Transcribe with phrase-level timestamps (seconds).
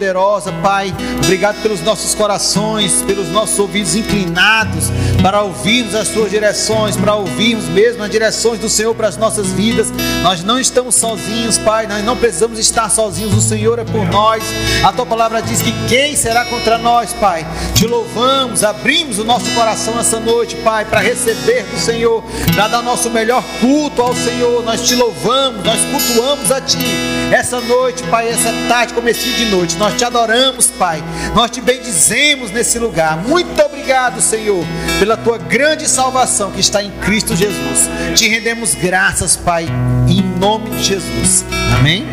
[0.00, 0.94] poderosa, Pai.
[1.22, 4.88] Obrigado pelos nossos corações, pelos nossos ouvidos inclinados
[5.22, 9.48] para ouvirmos as tuas direções, para ouvirmos mesmo as direções do Senhor para as nossas
[9.48, 9.92] vidas.
[10.22, 11.86] Nós não estamos sozinhos, Pai.
[11.86, 13.34] Nós não precisamos estar sozinhos.
[13.34, 14.42] O Senhor é por nós.
[14.82, 17.46] A tua palavra diz que quem será contra nós, Pai?
[17.74, 22.24] Te louvamos, abrimos o nosso coração essa noite, Pai, para receber do Senhor,
[22.54, 24.64] para dar nosso melhor culto ao Senhor.
[24.64, 27.19] Nós te louvamos, nós cultuamos a Ti.
[27.30, 31.02] Essa noite, Pai, essa tarde, comecinho de noite, nós te adoramos, Pai.
[31.32, 33.16] Nós te bendizemos nesse lugar.
[33.16, 34.64] Muito obrigado, Senhor,
[34.98, 37.88] pela tua grande salvação que está em Cristo Jesus.
[38.16, 39.66] Te rendemos graças, Pai,
[40.08, 41.44] em nome de Jesus.
[41.78, 42.04] Amém.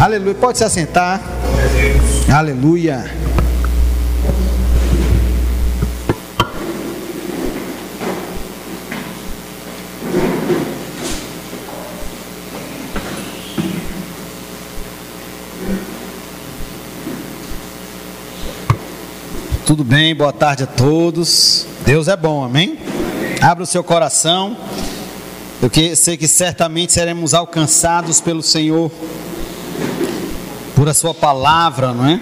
[0.00, 0.34] Aleluia.
[0.34, 1.20] Pode se assentar.
[2.28, 3.25] Aleluia.
[19.66, 20.14] Tudo bem?
[20.14, 21.66] Boa tarde a todos.
[21.84, 22.78] Deus é bom, amém?
[23.42, 24.56] Abra o seu coração.
[25.60, 28.92] Eu sei que certamente seremos alcançados pelo Senhor
[30.76, 32.20] por a sua palavra, não é?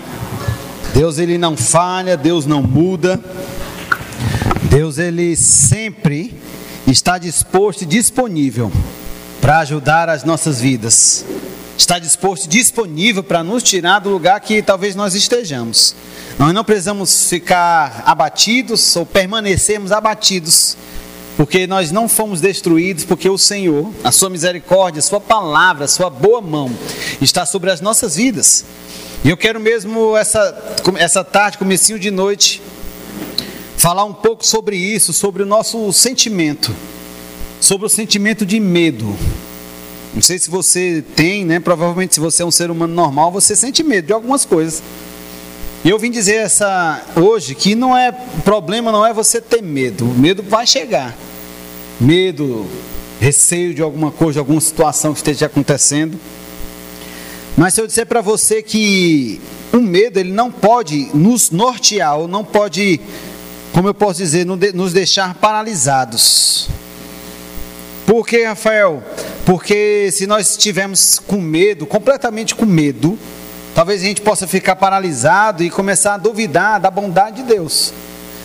[0.95, 3.20] Deus ele não falha, Deus não muda.
[4.62, 6.34] Deus ele sempre
[6.86, 8.73] está disposto e disponível
[9.42, 11.27] para ajudar as nossas vidas.
[11.77, 15.94] Está disposto disponível para nos tirar do lugar que talvez nós estejamos.
[16.39, 20.77] Nós não precisamos ficar abatidos ou permanecermos abatidos,
[21.36, 25.89] porque nós não fomos destruídos, porque o Senhor, a sua misericórdia, a sua palavra, a
[25.89, 26.70] sua boa mão
[27.20, 28.64] está sobre as nossas vidas.
[29.25, 32.62] E eu quero mesmo essa, essa tarde, comecinho de noite,
[33.77, 36.75] falar um pouco sobre isso, sobre o nosso sentimento,
[37.61, 39.17] sobre o sentimento de medo.
[40.15, 41.59] Não sei se você tem, né?
[41.59, 44.81] Provavelmente se você é um ser humano normal, você sente medo de algumas coisas.
[45.84, 48.12] E eu vim dizer essa hoje que não é
[48.45, 50.05] problema, não é você ter medo.
[50.05, 51.15] O medo vai chegar.
[52.01, 52.65] Medo,
[53.20, 56.19] receio de alguma coisa, de alguma situação que esteja acontecendo.
[57.57, 59.41] Mas se eu disser para você que
[59.73, 63.01] o medo ele não pode nos nortear ou não pode,
[63.73, 66.69] como eu posso dizer, nos deixar paralisados.
[68.07, 69.02] Por que, Rafael?
[69.45, 73.19] Porque se nós estivermos com medo, completamente com medo,
[73.75, 77.93] Talvez a gente possa ficar paralisado e começar a duvidar da bondade de Deus.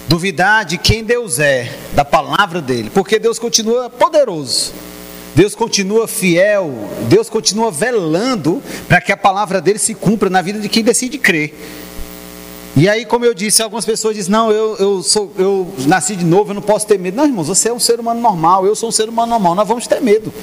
[0.07, 4.73] Duvidar de quem Deus é, da palavra dele, porque Deus continua poderoso.
[5.35, 6.73] Deus continua fiel,
[7.07, 11.19] Deus continua velando para que a palavra dele se cumpra na vida de quem decide
[11.19, 11.53] crer.
[12.75, 16.25] E aí, como eu disse, algumas pessoas dizem: Não, eu, eu, sou, eu nasci de
[16.25, 17.15] novo, eu não posso ter medo.
[17.15, 19.67] Não, irmãos, você é um ser humano normal, eu sou um ser humano normal, nós
[19.67, 20.33] vamos ter medo.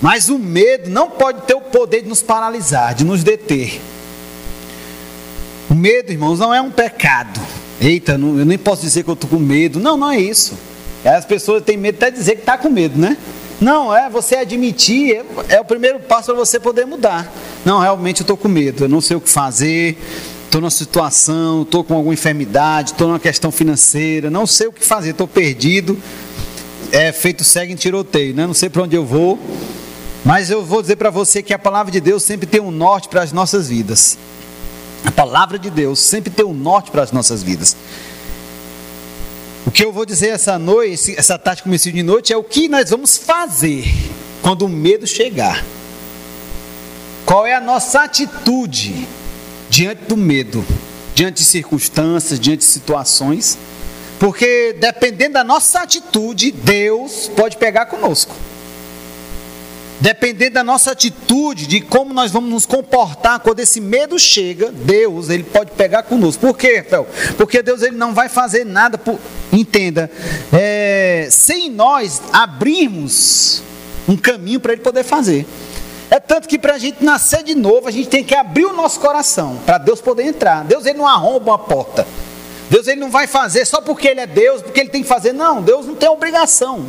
[0.00, 3.80] Mas o medo não pode ter o poder de nos paralisar, de nos deter.
[5.70, 7.40] O medo, irmãos, não é um pecado.
[7.80, 9.80] Eita, não, eu nem posso dizer que eu estou com medo.
[9.80, 10.54] Não, não é isso.
[11.04, 13.16] As pessoas têm medo até de dizer que está com medo, né?
[13.60, 17.30] Não, é você admitir, é, é o primeiro passo para você poder mudar.
[17.64, 19.96] Não, realmente eu estou com medo, eu não sei o que fazer,
[20.44, 24.84] estou numa situação, estou com alguma enfermidade, estou numa questão financeira, não sei o que
[24.84, 25.96] fazer, estou perdido.
[26.92, 28.46] É feito cego em tiroteio, né?
[28.46, 29.38] não sei para onde eu vou.
[30.26, 33.08] Mas eu vou dizer para você que a palavra de Deus sempre tem um norte
[33.08, 34.18] para as nossas vidas.
[35.04, 37.76] A palavra de Deus sempre tem um norte para as nossas vidas.
[39.64, 42.66] O que eu vou dizer essa noite, essa tarde começo de noite, é o que
[42.66, 43.84] nós vamos fazer
[44.42, 45.64] quando o medo chegar.
[47.24, 49.06] Qual é a nossa atitude
[49.70, 50.66] diante do medo,
[51.14, 53.56] diante de circunstâncias, diante de situações?
[54.18, 58.34] Porque dependendo da nossa atitude, Deus pode pegar conosco.
[60.00, 65.30] Dependendo da nossa atitude, de como nós vamos nos comportar quando esse medo chega, Deus,
[65.30, 66.46] ele pode pegar conosco.
[66.46, 67.06] Por quê, Fel?
[67.38, 69.18] Porque Deus ele não vai fazer nada, por,
[69.52, 70.10] entenda,
[70.52, 73.62] é, sem nós abrirmos
[74.06, 75.46] um caminho para ele poder fazer.
[76.10, 78.72] É tanto que para a gente nascer de novo, a gente tem que abrir o
[78.72, 80.62] nosso coração para Deus poder entrar.
[80.64, 82.06] Deus ele não arromba uma porta.
[82.70, 85.32] Deus ele não vai fazer só porque ele é Deus, porque ele tem que fazer.
[85.32, 86.86] Não, Deus não tem obrigação.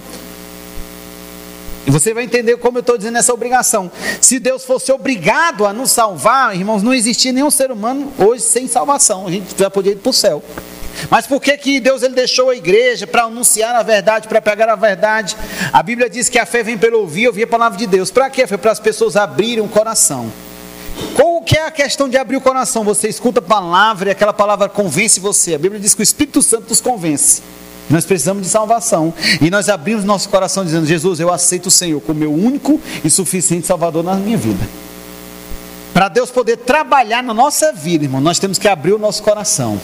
[1.88, 3.89] E você vai entender como eu estou dizendo essa obrigação.
[4.19, 8.68] Se Deus fosse obrigado a nos salvar, irmãos, não existia nenhum ser humano hoje sem
[8.68, 9.25] salvação.
[9.25, 10.44] A gente já podia ir para o céu.
[11.10, 14.68] Mas por que, que Deus ele deixou a igreja para anunciar a verdade, para pegar
[14.68, 15.38] a verdade?
[15.72, 18.12] A Bíblia diz que a fé vem pelo ouvir, ouvir a palavra de Deus.
[18.12, 18.45] Para quê?
[18.45, 20.30] Foi para as pessoas abrirem o coração.
[21.16, 22.83] Qual que é a questão de abrir o coração?
[22.83, 25.56] Você escuta a palavra e aquela palavra convence você.
[25.56, 27.42] A Bíblia diz que o Espírito Santo nos convence.
[27.89, 29.13] Nós precisamos de salvação.
[29.42, 33.10] E nós abrimos nosso coração dizendo: Jesus, eu aceito o Senhor como meu único e
[33.10, 34.68] suficiente Salvador na minha vida.
[35.94, 39.80] para Deus poder trabalhar na nossa vida, irmão, nós temos que abrir o nosso coração.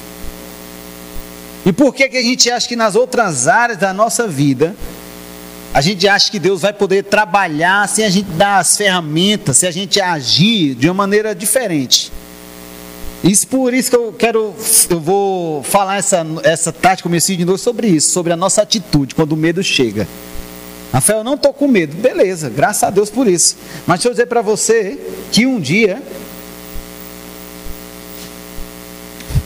[1.66, 4.76] E por que, que a gente acha que nas outras áreas da nossa vida,
[5.74, 9.66] a gente acha que Deus vai poder trabalhar sem a gente dar as ferramentas, se
[9.66, 12.12] a gente agir de uma maneira diferente?
[13.24, 14.54] Isso por isso que eu quero,
[14.90, 19.16] eu vou falar essa, essa tática, comecei de novo sobre isso, sobre a nossa atitude
[19.16, 20.06] quando o medo chega.
[20.92, 21.96] Rafael, eu não estou com medo.
[21.96, 23.56] Beleza, graças a Deus por isso.
[23.88, 25.00] Mas deixa eu dizer para você
[25.32, 26.04] que um dia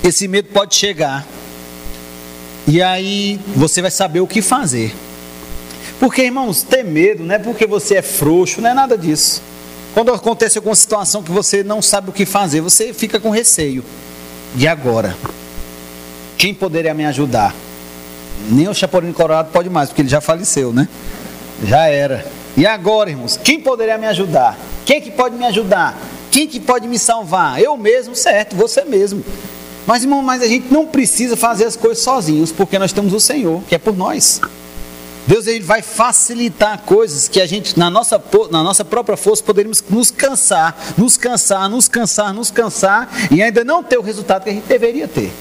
[0.03, 1.25] esse medo pode chegar.
[2.68, 4.94] E aí você vai saber o que fazer.
[6.00, 9.41] Porque, irmãos, ter medo não é porque você é frouxo, não é nada disso.
[9.97, 13.83] Quando acontece alguma situação que você não sabe o que fazer, você fica com receio.
[14.55, 15.17] E agora?
[16.38, 17.51] Quem poderia me ajudar?
[18.47, 20.88] Nem o Chapolin Colorado pode mais, porque ele já faleceu, né?
[21.63, 22.23] Já era.
[22.55, 23.39] E agora, irmãos?
[23.44, 24.55] Quem poderia me ajudar?
[24.85, 25.97] Quem que pode me ajudar?
[26.29, 27.59] Quem que pode me salvar?
[27.59, 29.25] Eu mesmo, certo, você mesmo.
[29.88, 33.19] Mas, irmão, mas a gente não precisa fazer as coisas sozinhos, porque nós temos o
[33.19, 34.41] Senhor, que é por nós.
[35.27, 39.83] Deus ele vai facilitar coisas que a gente, na nossa, na nossa própria força, poderíamos
[39.89, 44.50] nos cansar, nos cansar, nos cansar, nos cansar e ainda não ter o resultado que
[44.50, 45.31] a gente deveria ter.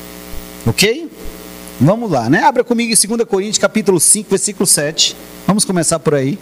[0.67, 1.09] Ok?
[1.81, 2.43] Vamos lá, né?
[2.43, 5.17] Abra comigo em 2 Coríntios capítulo 5, versículo 7.
[5.47, 6.39] Vamos começar por aí.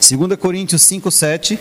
[0.00, 1.58] 2 Coríntios 5, 7.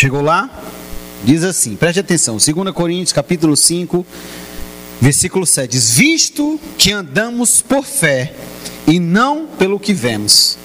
[0.00, 0.48] Chegou lá?
[1.24, 4.06] Diz assim, preste atenção, 2 Coríntios capítulo 5,
[4.98, 5.70] versículo 7.
[5.72, 8.32] Diz, visto que andamos por fé
[8.86, 10.56] e não pelo que vemos.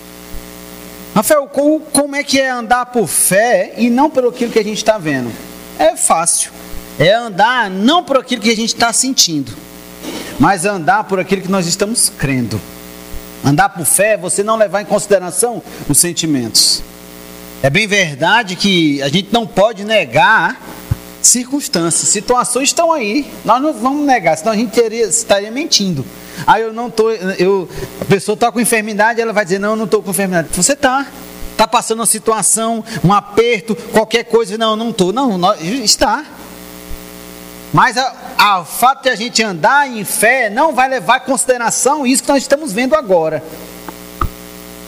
[1.14, 1.50] Rafael,
[1.92, 5.30] como é que é andar por fé e não pelo que a gente está vendo?
[5.78, 6.54] É fácil.
[6.98, 9.52] É andar não por aquilo que a gente está sentindo,
[10.40, 12.58] mas andar por aquilo que nós estamos crendo.
[13.44, 16.82] Andar por fé é você não levar em consideração os sentimentos.
[17.66, 20.62] É bem verdade que a gente não pode negar
[21.20, 23.26] circunstâncias, situações estão aí.
[23.44, 26.06] Nós não vamos negar, senão a gente teria, estaria mentindo.
[26.46, 27.68] Aí eu não tô, eu,
[28.00, 30.50] a pessoa está com enfermidade, ela vai dizer não, eu não estou com enfermidade.
[30.52, 31.08] Você está,
[31.54, 36.24] está passando uma situação, um aperto, qualquer coisa, não, eu não estou, não, nós, está.
[37.74, 42.22] Mas o fato de a gente andar em fé não vai levar em consideração isso
[42.22, 43.44] que nós estamos vendo agora.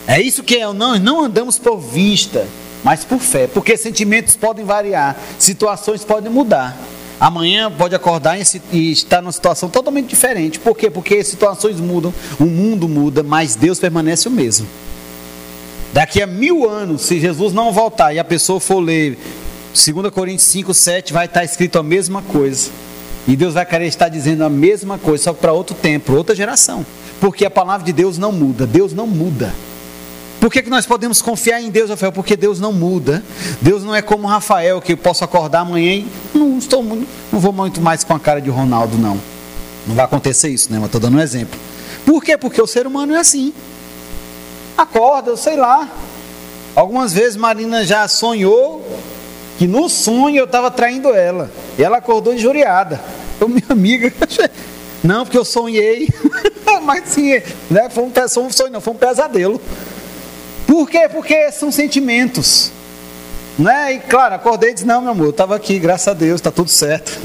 [0.06, 2.48] É isso que é, não, não andamos por vista
[2.84, 6.78] mas por fé, porque sentimentos podem variar, situações podem mudar.
[7.20, 8.38] Amanhã pode acordar
[8.72, 10.60] e estar numa situação totalmente diferente.
[10.60, 10.88] Por quê?
[10.90, 14.68] Porque situações mudam, o mundo muda, mas Deus permanece o mesmo.
[15.94, 19.18] Daqui a mil anos, se Jesus não voltar e a pessoa for ler
[19.74, 22.70] 2 Coríntios 5, 7, vai estar escrito a mesma coisa.
[23.28, 26.86] E Deus vai querer estar dizendo a mesma coisa, só para outro tempo, outra geração.
[27.20, 29.54] Porque a palavra de Deus não muda, Deus não muda.
[30.48, 32.10] Por que, que nós podemos confiar em Deus, Rafael?
[32.10, 33.22] Porque Deus não muda.
[33.60, 37.52] Deus não é como Rafael, que eu posso acordar amanhã e não, estou, não vou
[37.52, 39.20] muito mais com a cara de Ronaldo, não.
[39.86, 40.78] Não vai acontecer isso, né?
[40.78, 41.60] Mas estou dando um exemplo.
[42.06, 42.38] Por quê?
[42.38, 43.54] Porque o ser humano é assim.
[44.78, 45.90] Acorda, sei lá.
[46.74, 48.88] Algumas vezes Marina já sonhou
[49.58, 51.52] que no sonho eu estava traindo ela.
[51.78, 53.02] E ela acordou injuriada.
[53.38, 54.14] Eu, minha amiga,
[55.04, 56.08] não, porque eu sonhei.
[56.84, 57.34] Mas sim,
[57.70, 57.90] né?
[57.90, 59.62] foi, um, foi um sonho, não, foi um pesadelo.
[60.68, 61.08] Por quê?
[61.10, 62.72] Porque são sentimentos.
[63.58, 63.94] Né?
[63.94, 66.52] E claro, acordei e disse: Não, meu amor, eu estava aqui, graças a Deus, está
[66.52, 67.20] tudo certo.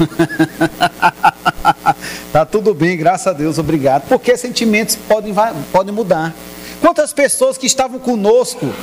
[2.25, 4.07] Está tudo bem, graças a Deus, obrigado.
[4.07, 5.35] Porque sentimentos podem,
[5.71, 6.33] podem mudar.
[6.81, 8.73] Quantas pessoas que estavam conosco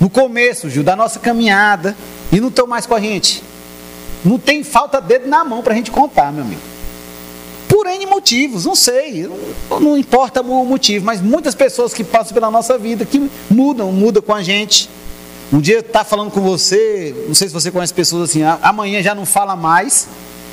[0.00, 1.94] no começo, Gil, da nossa caminhada
[2.32, 3.42] e não estão mais com a gente?
[4.24, 6.75] Não tem falta dedo na mão para a gente contar, meu amigo
[7.68, 9.28] por N motivos, não sei,
[9.70, 14.22] não, importa o motivo, mas muitas pessoas que passam pela nossa vida, que mudam, mudam
[14.22, 14.88] com a gente.
[15.52, 19.14] Um dia está falando com você, não sei se você conhece pessoas assim, amanhã já
[19.14, 20.08] não fala mais.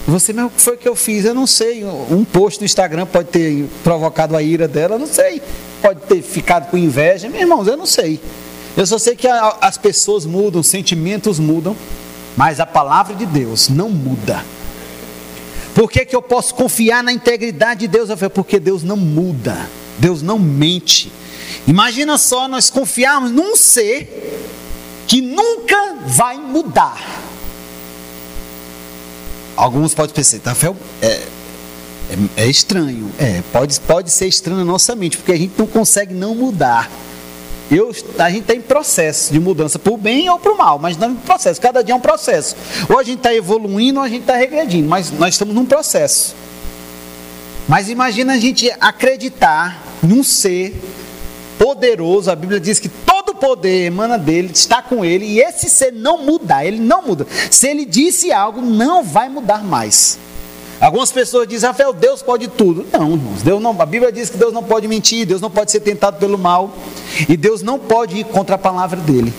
[0.08, 1.24] Você, meu, o que foi que eu fiz?
[1.24, 1.84] Eu não sei.
[1.86, 5.41] Um post no Instagram pode ter provocado a ira dela, não sei.
[5.82, 7.29] Pode ter ficado com inveja.
[7.29, 8.20] Meus irmãos, eu não sei.
[8.75, 11.75] Eu só sei que a, as pessoas mudam, sentimentos mudam,
[12.36, 14.43] mas a palavra de Deus não muda.
[15.74, 18.10] Por que, que eu posso confiar na integridade de Deus?
[18.34, 21.12] Porque Deus não muda, Deus não mente.
[21.68, 24.44] Imagina só nós confiarmos num ser
[25.08, 27.01] que nunca vai mudar.
[29.56, 31.27] Alguns podem pensar, Rafael, é, é,
[32.38, 33.12] é, estranho.
[33.20, 36.89] É, pode, pode ser estranho na nossa mente, porque a gente não consegue não mudar.
[37.72, 40.77] Eu, a gente está em processo de mudança, para o bem ou para o mal,
[40.77, 41.60] mas não em processo.
[41.60, 42.55] Cada dia é um processo.
[42.89, 46.36] Ou a gente está evoluindo ou a gente está regredindo, mas nós estamos num processo.
[47.67, 50.75] Mas imagina a gente acreditar num ser
[51.58, 52.29] poderoso.
[52.29, 56.17] A Bíblia diz que todo poder emana dele, está com ele, e esse ser não
[56.17, 57.25] muda, ele não muda.
[57.50, 60.20] Se ele disse algo, não vai mudar mais.
[60.80, 62.86] Algumas pessoas dizem, Rafael, Deus pode tudo.
[62.92, 65.72] Não, irmãos, Deus não, a Bíblia diz que Deus não pode mentir, Deus não pode
[65.72, 66.75] ser tentado pelo mal,
[67.27, 69.34] e Deus não pode ir contra a palavra dele.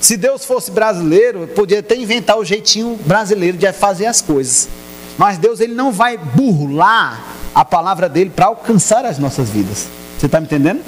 [0.00, 4.68] Se Deus fosse brasileiro, podia até inventar o jeitinho brasileiro de fazer as coisas.
[5.16, 9.86] Mas Deus ele não vai burlar a palavra dele para alcançar as nossas vidas.
[10.18, 10.82] Você está me entendendo?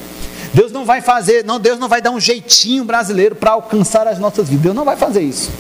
[0.52, 4.18] Deus não vai fazer, não, Deus não vai dar um jeitinho brasileiro para alcançar as
[4.18, 4.64] nossas vidas.
[4.64, 5.50] Deus não vai fazer isso.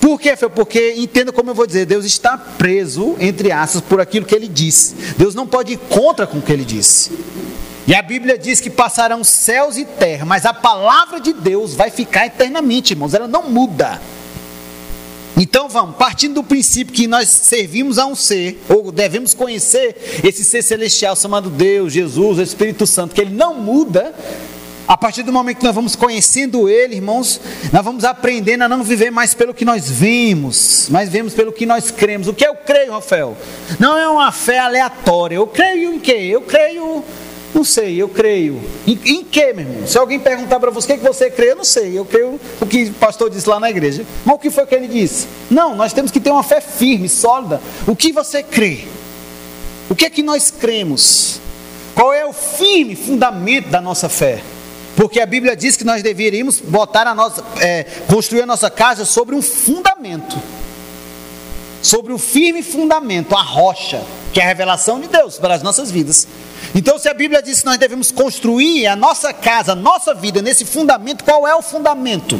[0.00, 0.34] Por quê?
[0.54, 4.48] Porque, entenda como eu vou dizer, Deus está preso, entre aspas, por aquilo que ele
[4.48, 4.94] disse.
[5.18, 7.10] Deus não pode ir contra com o que ele disse.
[7.86, 11.90] E a Bíblia diz que passarão céus e terra, mas a palavra de Deus vai
[11.90, 14.00] ficar eternamente, irmãos, ela não muda.
[15.36, 20.44] Então vamos, partindo do princípio que nós servimos a um ser, ou devemos conhecer esse
[20.44, 24.14] ser celestial chamado Deus, Jesus, o Espírito Santo, que ele não muda,
[24.90, 27.40] a partir do momento que nós vamos conhecendo Ele, irmãos,
[27.72, 31.64] nós vamos aprendendo a não viver mais pelo que nós vemos, mas vemos pelo que
[31.64, 32.26] nós cremos.
[32.26, 33.36] O que eu creio, Rafael?
[33.78, 35.36] Não é uma fé aleatória.
[35.36, 36.28] Eu creio em quê?
[36.32, 37.04] Eu creio,
[37.54, 38.60] não sei, eu creio.
[38.84, 39.86] Em, em quê, meu irmão?
[39.86, 41.96] Se alguém perguntar para você o que você crê, eu não sei.
[41.96, 44.04] Eu creio o que o pastor disse lá na igreja.
[44.24, 45.28] Mas o que foi que ele disse?
[45.48, 47.60] Não, nós temos que ter uma fé firme, sólida.
[47.86, 48.88] O que você crê?
[49.88, 51.40] O que é que nós cremos?
[51.94, 54.42] Qual é o firme fundamento da nossa fé?
[55.00, 59.06] Porque a Bíblia diz que nós deveríamos botar a nossa, é, construir a nossa casa
[59.06, 60.36] sobre um fundamento,
[61.80, 65.90] sobre um firme fundamento, a rocha, que é a revelação de Deus para as nossas
[65.90, 66.28] vidas.
[66.74, 70.42] Então, se a Bíblia diz que nós devemos construir a nossa casa, a nossa vida
[70.42, 72.38] nesse fundamento, qual é o fundamento?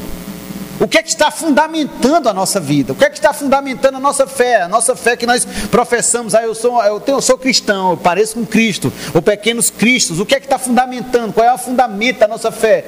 [0.81, 2.95] O que é que está fundamentando a nossa vida?
[2.95, 4.63] O que é que está fundamentando a nossa fé?
[4.63, 7.97] A nossa fé que nós professamos, ah, eu sou, eu, tenho, eu sou cristão, eu
[7.99, 10.19] pareço com Cristo, ou pequenos cristos.
[10.19, 11.35] O que é que está fundamentando?
[11.35, 12.87] Qual é o fundamento da nossa fé?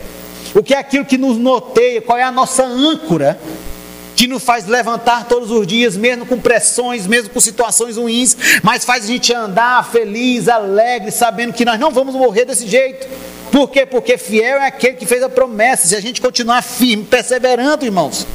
[0.55, 2.01] O que é aquilo que nos noteia?
[2.01, 3.39] Qual é a nossa âncora?
[4.15, 8.85] que nos faz levantar todos os dias, mesmo com pressões, mesmo com situações ruins, mas
[8.85, 13.09] faz a gente andar feliz, alegre, sabendo que nós não vamos morrer desse jeito.
[13.53, 13.85] Por quê?
[13.85, 15.87] Porque fiel é aquele que fez a promessa.
[15.87, 18.27] Se a gente continuar firme, perseverando, irmãos.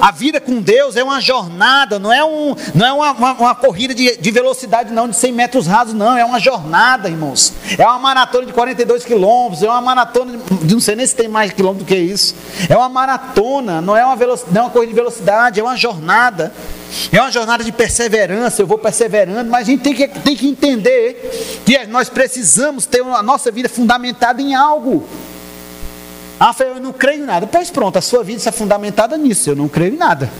[0.00, 3.54] A vida com Deus é uma jornada, não é, um, não é uma, uma, uma
[3.54, 6.16] corrida de, de, velocidade, não, de 100 metros rasos, não.
[6.16, 7.52] É uma jornada, irmãos.
[7.78, 11.28] É uma maratona de 42 quilômetros, é uma maratona, de, não sei nem se tem
[11.28, 12.34] mais quilômetro do que isso.
[12.68, 16.52] É uma maratona, não é uma, não é uma corrida de velocidade, é uma jornada.
[17.12, 20.46] É uma jornada de perseverança, eu vou perseverando, mas a gente tem que, tem que
[20.46, 25.06] entender que nós precisamos ter a nossa vida fundamentada em algo.
[26.38, 27.46] Ah, eu não creio em nada.
[27.46, 30.30] Pois pronto, a sua vida está fundamentada nisso, eu não creio em nada.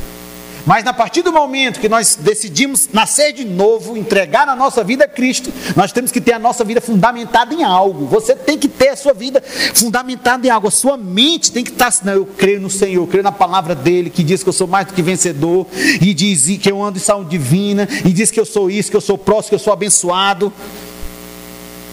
[0.66, 5.04] Mas a partir do momento que nós decidimos nascer de novo, entregar a nossa vida
[5.04, 8.06] a Cristo, nós temos que ter a nossa vida fundamentada em algo.
[8.06, 9.42] Você tem que ter a sua vida
[9.74, 10.68] fundamentada em algo.
[10.68, 13.32] A sua mente tem que estar assim, não, eu creio no Senhor, eu creio na
[13.32, 15.66] palavra dele, que diz que eu sou mais do que vencedor,
[16.00, 18.96] e diz que eu ando em saúde divina, e diz que eu sou isso, que
[18.96, 20.52] eu sou próximo, que eu sou abençoado.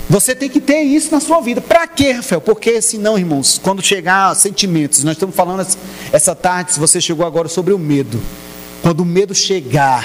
[0.09, 1.61] Você tem que ter isso na sua vida.
[1.61, 2.41] Para quê, Rafael?
[2.41, 5.65] Porque senão, irmãos, quando chegar sentimentos, nós estamos falando
[6.11, 8.21] essa tarde, se você chegou agora sobre o medo.
[8.81, 10.03] Quando o medo chegar,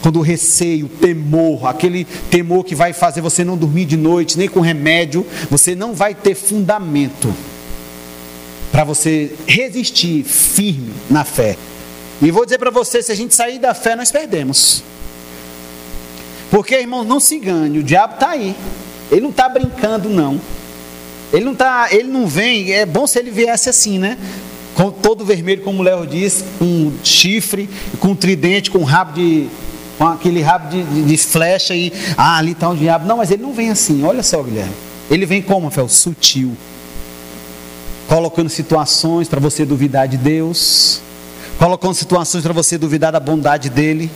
[0.00, 4.38] quando o receio, o temor, aquele temor que vai fazer você não dormir de noite,
[4.38, 7.34] nem com remédio, você não vai ter fundamento
[8.70, 11.56] para você resistir firme na fé.
[12.20, 14.82] E vou dizer para você: se a gente sair da fé, nós perdemos.
[16.50, 18.54] Porque, irmão, não se engane, o diabo está aí.
[19.10, 20.40] Ele não está brincando, não.
[21.32, 22.72] Ele não tá, ele não vem.
[22.72, 24.18] É bom se ele viesse assim, né?
[24.74, 27.68] Com todo vermelho, como o Léo disse, com chifre,
[28.00, 29.48] com tridente, com rabo de.
[29.98, 31.92] com aquele rabo de, de, de flecha e.
[32.16, 33.06] Ah, ali está o diabo.
[33.06, 34.72] Não, mas ele não vem assim, olha só, Guilherme.
[35.10, 35.88] Ele vem como, Rafael?
[35.88, 36.56] Sutil.
[38.08, 41.00] Colocando situações para você duvidar de Deus.
[41.58, 44.10] Colocando situações para você duvidar da bondade dele.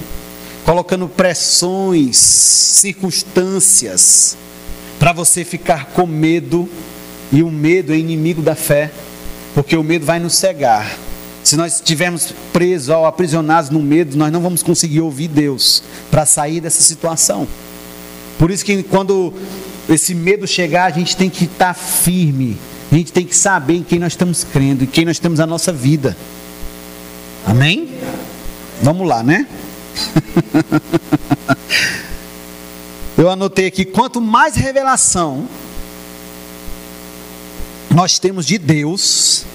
[0.65, 4.37] Colocando pressões, circunstâncias,
[4.99, 6.69] para você ficar com medo.
[7.31, 8.91] E o medo é inimigo da fé
[9.57, 10.99] porque o medo vai nos cegar.
[11.43, 16.27] Se nós estivermos presos ou aprisionados no medo, nós não vamos conseguir ouvir Deus para
[16.27, 17.49] sair dessa situação.
[18.39, 19.33] Por isso que quando
[19.89, 22.59] esse medo chegar, a gente tem que estar firme.
[22.93, 25.47] A gente tem que saber em quem nós estamos crendo, em quem nós temos a
[25.47, 26.15] nossa vida.
[27.47, 27.89] Amém?
[28.83, 29.47] Vamos lá, né?
[33.17, 35.49] Eu anotei aqui: quanto mais revelação
[37.97, 39.47] nós temos de Deus,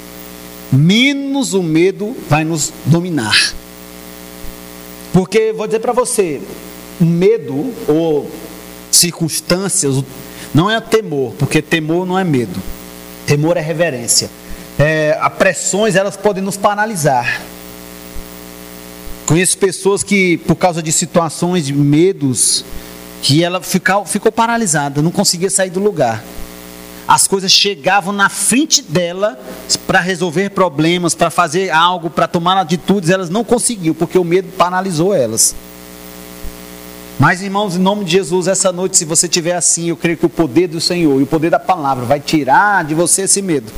[0.72, 3.54] menos o medo vai nos dominar.
[5.14, 6.42] Porque, vou dizer para você,
[7.00, 8.32] o medo ou
[8.90, 10.04] circunstâncias
[10.56, 12.60] não é temor, porque temor não é medo.
[13.28, 14.28] Temor é reverência.
[14.80, 17.44] É, as pressões elas podem nos paralisar.
[19.28, 22.66] Conheço pessoas que, por causa de situações de medos,
[23.22, 26.24] que ela ficou, ficou paralisada, não conseguia sair do lugar.
[27.08, 29.40] As coisas chegavam na frente dela
[29.88, 34.50] para resolver problemas, para fazer algo, para tomar atitudes, elas não conseguiam, porque o medo
[34.58, 35.56] paralisou elas.
[37.20, 40.26] Mas, irmãos, em nome de Jesus, essa noite, se você tiver assim, eu creio que
[40.26, 43.72] o poder do Senhor e o poder da palavra vai tirar de você esse medo.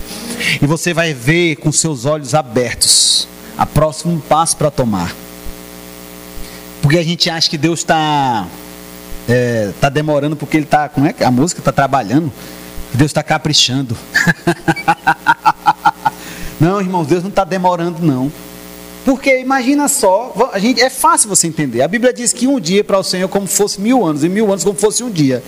[0.61, 3.27] E você vai ver com seus olhos abertos
[3.57, 5.13] a próximo passo para tomar.
[6.81, 8.47] Porque a gente acha que Deus está
[9.27, 12.31] é, tá demorando porque ele está, como é que a música está trabalhando?
[12.93, 13.97] Deus está caprichando.
[16.59, 18.31] não, irmãos, Deus não está demorando não.
[19.03, 21.81] Porque imagina só, a gente, é fácil você entender.
[21.81, 24.47] A Bíblia diz que um dia para o Senhor como fosse mil anos, e mil
[24.47, 25.43] anos como fosse um dia.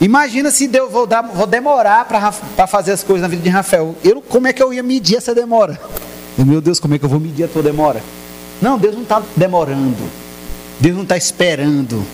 [0.00, 3.94] Imagina se Deus vou, dar, vou demorar para fazer as coisas na vida de Rafael.
[4.02, 5.80] Eu, como é que eu ia medir essa demora?
[6.36, 8.02] Eu, meu Deus, como é que eu vou medir a tua demora?
[8.62, 10.08] Não, Deus não está demorando.
[10.80, 12.04] Deus não está esperando.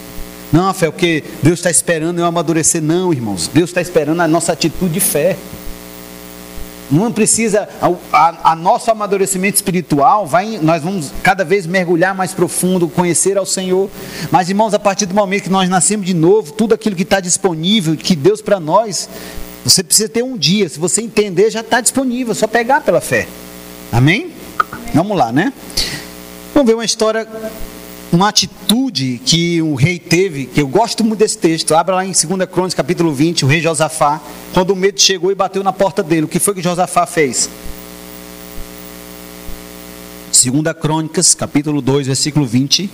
[0.54, 2.80] Não, Rafael, porque Deus está esperando eu amadurecer.
[2.80, 3.50] Não, irmãos.
[3.52, 5.36] Deus está esperando a nossa atitude de fé.
[6.88, 12.32] Não precisa, a, a, a, nosso amadurecimento espiritual, vai, nós vamos cada vez mergulhar mais
[12.32, 13.90] profundo, conhecer ao Senhor.
[14.30, 17.18] Mas, irmãos, a partir do momento que nós nascemos de novo, tudo aquilo que está
[17.18, 19.08] disponível, que Deus para nós,
[19.64, 20.68] você precisa ter um dia.
[20.68, 23.26] Se você entender, já está disponível, é só pegar pela fé.
[23.90, 24.30] Amém?
[24.70, 24.92] Amém?
[24.94, 25.52] Vamos lá, né?
[26.54, 27.26] Vamos ver uma história
[28.14, 31.74] uma atitude que o rei teve, que eu gosto muito desse texto.
[31.74, 34.20] Abra lá em 2 Crônicas, capítulo 20, o rei Josafá,
[34.52, 36.26] quando o medo chegou e bateu na porta dele.
[36.26, 37.50] O que foi que Josafá fez?
[40.32, 42.88] 2 Crônicas, capítulo 2, versículo 20.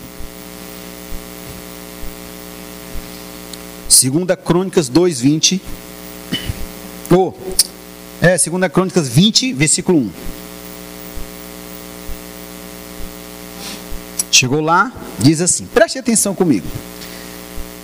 [3.89, 5.63] 2 Crônicas 2, 20.
[7.11, 7.33] Oh,
[8.23, 10.11] é, 2 Crônicas 20, versículo 1.
[14.41, 16.67] Chegou lá, diz assim: preste atenção comigo.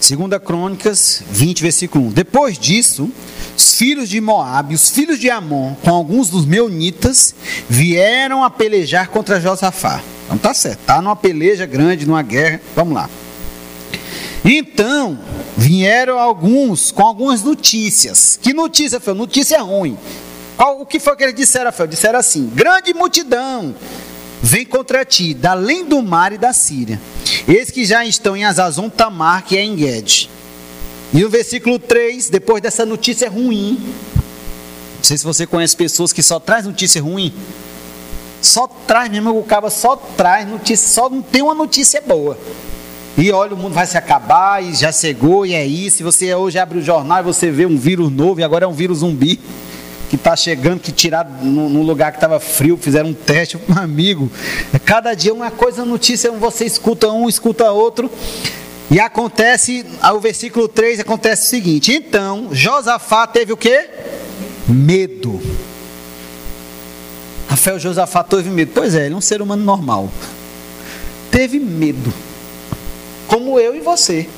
[0.00, 2.12] Segunda Crônicas 20, versículo 1.
[2.12, 3.12] Depois disso,
[3.54, 7.34] os filhos de Moabe, os filhos de Amon, com alguns dos meunitas,
[7.68, 10.00] vieram a pelejar contra Josafá.
[10.24, 12.58] Então tá certo, tá numa peleja grande, numa guerra.
[12.74, 13.10] Vamos lá.
[14.42, 15.18] Então,
[15.58, 18.38] vieram alguns com algumas notícias.
[18.40, 19.12] Que notícia foi?
[19.12, 19.98] Notícia ruim.
[20.58, 21.86] O que foi que eles disseram, Fel?
[21.86, 23.74] Disseram assim: grande multidão
[24.42, 27.01] vem contra ti, da além do mar e da Síria.
[27.49, 30.29] Eis que já estão em Azazon Tamar, que é em Guedes.
[31.12, 33.79] E no versículo 3, depois dessa notícia ruim,
[34.96, 37.33] não sei se você conhece pessoas que só traz notícia ruim.
[38.42, 42.38] Só traz mesmo, o cabo só traz notícia, só não tem uma notícia boa.
[43.18, 46.03] E olha, o mundo vai se acabar, e já chegou, e é isso.
[46.03, 48.68] E você hoje abre o jornal e você vê um vírus novo, e agora é
[48.68, 49.40] um vírus zumbi
[50.08, 54.30] que está chegando, que tiraram num lugar que estava frio, fizeram um teste, um amigo.
[54.84, 58.10] Cada dia uma coisa, notícia, você escuta um, escuta outro.
[58.90, 63.88] E acontece, o versículo 3 acontece o seguinte: Então, Josafá teve o que?
[64.68, 65.40] Medo.
[67.48, 68.72] Rafael Josafá teve medo.
[68.74, 70.10] Pois é, ele é um ser humano normal.
[71.30, 72.12] Teve medo.
[73.26, 74.28] Como eu e você.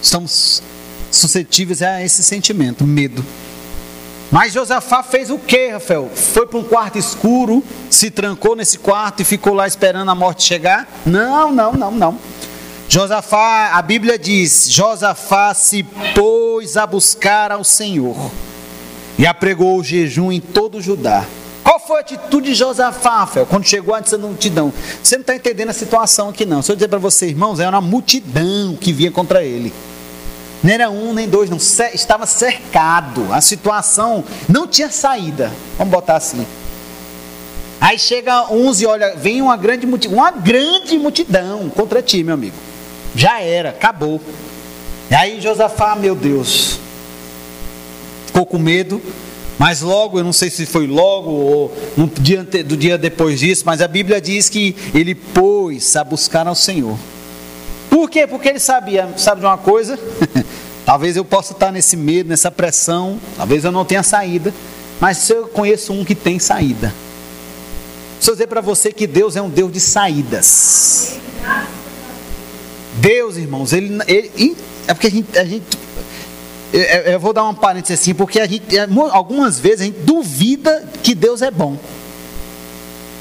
[0.00, 0.62] Estamos
[1.10, 3.24] suscetíveis a esse sentimento, medo.
[4.34, 6.10] Mas Josafá fez o que, Rafael?
[6.12, 10.42] Foi para um quarto escuro, se trancou nesse quarto e ficou lá esperando a morte
[10.42, 10.88] chegar?
[11.06, 12.18] Não, não, não, não.
[12.88, 15.84] Josafá, a Bíblia diz: Josafá se
[16.16, 18.16] pôs a buscar ao Senhor
[19.16, 21.24] e apregou o jejum em todo o Judá.
[21.62, 24.72] Qual foi a atitude de Josafá, Rafael, quando chegou antes da multidão?
[25.00, 26.60] Você não está entendendo a situação aqui, não.
[26.60, 29.72] Se eu dizer para você, irmãos, era uma multidão que vinha contra ele.
[30.64, 31.58] Não era um nem dois, não.
[31.58, 33.30] Estava cercado.
[33.30, 35.52] A situação não tinha saída.
[35.76, 36.46] Vamos botar assim.
[37.78, 42.32] Aí chega uns e olha, vem uma grande multidão, uma grande multidão contra ti, meu
[42.32, 42.56] amigo.
[43.14, 44.18] Já era, acabou.
[45.10, 46.78] E aí Josafá, meu Deus,
[48.26, 49.02] ficou com medo,
[49.58, 53.64] mas logo, eu não sei se foi logo ou no dia, do dia depois disso,
[53.66, 56.96] mas a Bíblia diz que ele pôs a buscar ao Senhor.
[57.90, 58.26] Por quê?
[58.26, 59.98] Porque ele sabia, sabe de uma coisa?
[60.84, 64.52] talvez eu possa estar nesse medo, nessa pressão, talvez eu não tenha saída,
[65.00, 66.92] mas se eu conheço um que tem saída.
[68.14, 71.18] Deixa eu dizer para você que Deus é um Deus de saídas.
[72.94, 75.78] Deus, irmãos, ele, ele é porque a gente, a gente
[76.72, 80.00] eu, eu vou dar um parênteses assim, porque a gente, é, algumas vezes a gente
[80.00, 81.78] duvida que Deus é bom.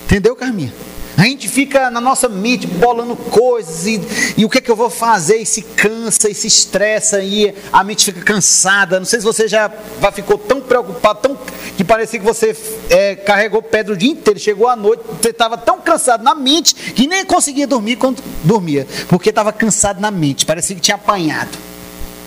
[0.05, 0.73] Entendeu, Carminha?
[1.15, 4.01] A gente fica na nossa mente bolando coisas e,
[4.35, 7.53] e o que é que eu vou fazer e se cansa e se estressa e
[7.71, 8.99] a mente fica cansada.
[8.99, 9.71] Não sei se você já
[10.11, 11.37] ficou tão preocupado, tão,
[11.77, 12.55] que parecia que você
[12.89, 16.73] é, carregou pedra o dia inteiro, chegou à noite, você estava tão cansado na mente
[16.73, 21.57] que nem conseguia dormir quando dormia, porque estava cansado na mente, parecia que tinha apanhado.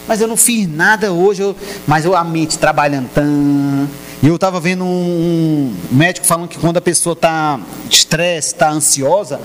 [0.06, 3.10] Mas eu não fiz nada hoje, eu, mas eu, a mente trabalhando.
[3.12, 3.88] Tão,
[4.22, 9.38] e eu estava vendo um, médico falando que quando a pessoa está estresse, está ansiosa,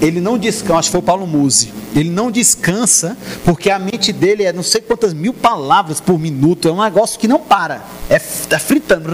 [0.00, 4.12] ele não descansa, acho que foi o Paulo Musi, ele não descansa porque a mente
[4.12, 7.82] dele é não sei quantas mil palavras por minuto, é um negócio que não para,
[8.08, 9.10] é, é fritando.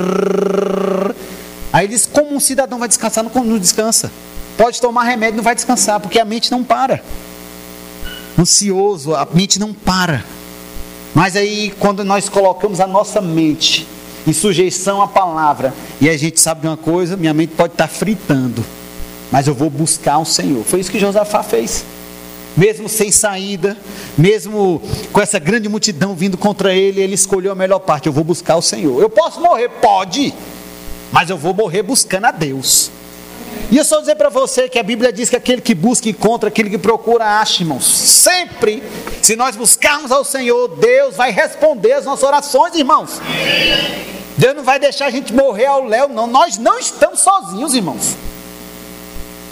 [1.73, 3.25] Aí ele diz, como um cidadão vai descansar?
[3.25, 4.11] Não, não descansa.
[4.57, 7.03] Pode tomar remédio, não vai descansar, porque a mente não para.
[8.39, 10.23] Ansioso, a mente não para.
[11.15, 13.87] Mas aí, quando nós colocamos a nossa mente
[14.27, 15.75] em sujeição à palavra.
[16.01, 18.65] E a gente sabe de uma coisa: minha mente pode estar fritando,
[19.31, 20.65] mas eu vou buscar o Senhor.
[20.65, 21.85] Foi isso que Josafá fez.
[22.55, 23.79] Mesmo sem saída,
[24.17, 28.25] mesmo com essa grande multidão vindo contra ele, ele escolheu a melhor parte: eu vou
[28.25, 29.01] buscar o Senhor.
[29.01, 29.69] Eu posso morrer?
[29.69, 30.35] Pode,
[31.11, 32.91] mas eu vou morrer buscando a Deus.
[33.73, 36.51] E eu só dizer para você que a Bíblia diz que aquele que busca encontra,
[36.51, 37.87] aquele que procura acha, irmãos.
[37.87, 38.83] Sempre,
[39.23, 43.19] se nós buscarmos ao Senhor, Deus vai responder as nossas orações, irmãos.
[44.37, 46.27] Deus não vai deixar a gente morrer ao léu, não.
[46.27, 48.15] Nós não estamos sozinhos, irmãos.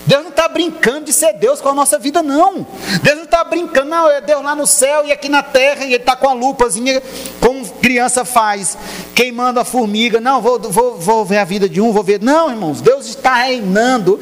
[0.07, 2.67] Deus não está brincando de ser Deus com a nossa vida, não.
[3.03, 5.89] Deus não está brincando, não, é Deus lá no céu e aqui na terra, e
[5.89, 7.03] Ele está com a lupazinha,
[7.41, 8.77] como criança faz,
[9.15, 10.21] queimando a formiga.
[10.21, 12.21] Não, vou, vou, vou ver a vida de um, vou ver.
[12.21, 14.19] Não, irmãos, Deus está reinando.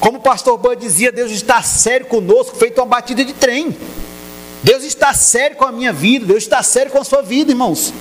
[0.00, 3.74] Como o pastor Bud dizia, Deus está sério conosco, feito uma batida de trem.
[4.62, 7.92] Deus está sério com a minha vida, Deus está sério com a sua vida, irmãos.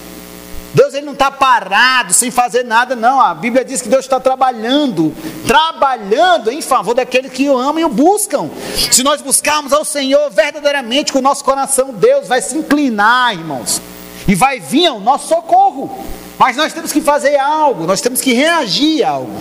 [0.73, 3.21] Deus ele não está parado sem fazer nada, não.
[3.21, 5.13] A Bíblia diz que Deus está trabalhando,
[5.45, 8.49] trabalhando em favor daqueles que o amam e o buscam.
[8.91, 13.79] Se nós buscarmos ao Senhor verdadeiramente com o nosso coração, Deus vai se inclinar, irmãos,
[14.27, 16.03] e vai vir ao nosso socorro.
[16.39, 19.39] Mas nós temos que fazer algo, nós temos que reagir a algo.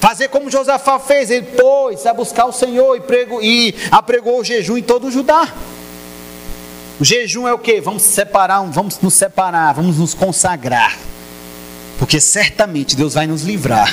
[0.00, 4.44] Fazer como Josafá fez, ele pôs a buscar o Senhor e, pregou, e apregou o
[4.44, 5.52] jejum em todo o Judá.
[6.98, 7.80] O jejum é o que?
[7.80, 10.96] Vamos separar, vamos nos separar, vamos nos consagrar.
[11.98, 13.92] Porque certamente Deus vai nos livrar.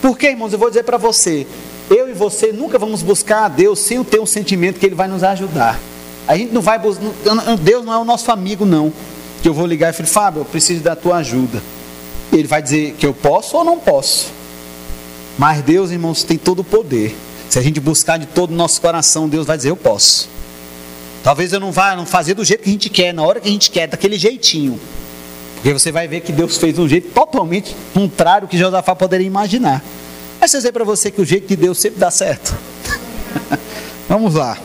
[0.00, 0.52] Por que, irmãos?
[0.52, 1.46] Eu vou dizer para você.
[1.90, 5.08] Eu e você nunca vamos buscar a Deus sem ter um sentimento que Ele vai
[5.08, 5.78] nos ajudar.
[6.26, 7.04] A gente não vai buscar.
[7.60, 8.92] Deus não é o nosso amigo, não.
[9.42, 11.62] Que eu vou ligar e falar, Fábio, eu preciso da tua ajuda.
[12.32, 14.32] Ele vai dizer que eu posso ou não posso.
[15.38, 17.14] Mas Deus, irmãos, tem todo o poder.
[17.48, 20.28] Se a gente buscar de todo o nosso coração, Deus vai dizer, eu posso.
[21.22, 23.48] Talvez eu não vá não fazer do jeito que a gente quer, na hora que
[23.48, 24.80] a gente quer, daquele jeitinho.
[25.56, 29.26] Porque você vai ver que Deus fez um jeito totalmente contrário ao que Josafá poderia
[29.26, 29.84] imaginar.
[30.40, 32.56] Mas eu dizer para você que o jeito de Deus sempre dá certo.
[34.08, 34.56] Vamos lá.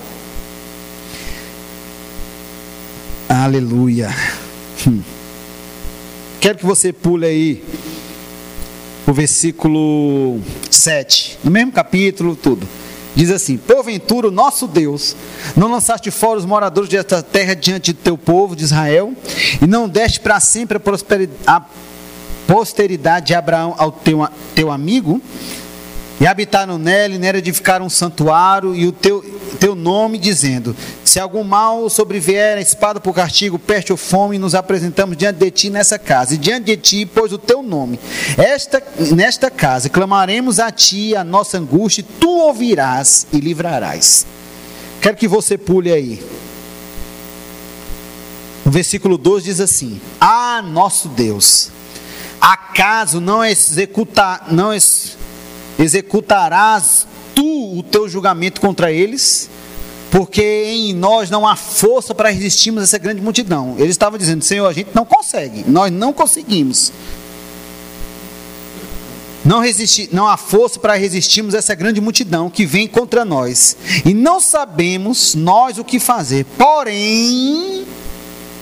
[3.28, 4.10] Aleluia.
[4.88, 5.02] Hum.
[6.40, 7.64] Quero que você pule aí
[9.06, 10.40] o versículo
[10.72, 12.66] 7, no mesmo capítulo, tudo.
[13.16, 15.16] Diz assim: Porventura, o nosso Deus,
[15.56, 19.14] não lançaste fora os moradores desta terra diante do teu povo de Israel,
[19.62, 21.66] e não deste para sempre a, a
[22.46, 25.22] posteridade de Abraão ao teu, teu amigo,
[26.20, 29.22] e habitaram nela, e nela edificaram um santuário, e o teu,
[29.60, 35.18] teu nome, dizendo: Se algum mal sobrevier, espada por castigo, peste ou fome, nos apresentamos
[35.18, 38.00] diante de ti nessa casa, e diante de ti, pois o teu nome.
[38.38, 38.82] Esta,
[39.14, 44.26] nesta casa clamaremos a ti a nossa angústia, e tu ouvirás e livrarás.
[45.02, 46.26] Quero que você pule aí.
[48.66, 51.70] O versículo 2 diz assim: Ah, nosso Deus,
[52.40, 55.25] acaso não executar, não executar
[55.78, 59.50] executarás tu o teu julgamento contra eles,
[60.10, 63.76] porque em nós não há força para resistirmos a essa grande multidão.
[63.78, 66.92] Eles estavam dizendo: Senhor, a gente não consegue, nós não conseguimos.
[69.44, 73.78] Não, resistir, não há força para resistirmos a essa grande multidão que vem contra nós.
[74.04, 76.46] E não sabemos nós o que fazer.
[76.58, 77.86] Porém,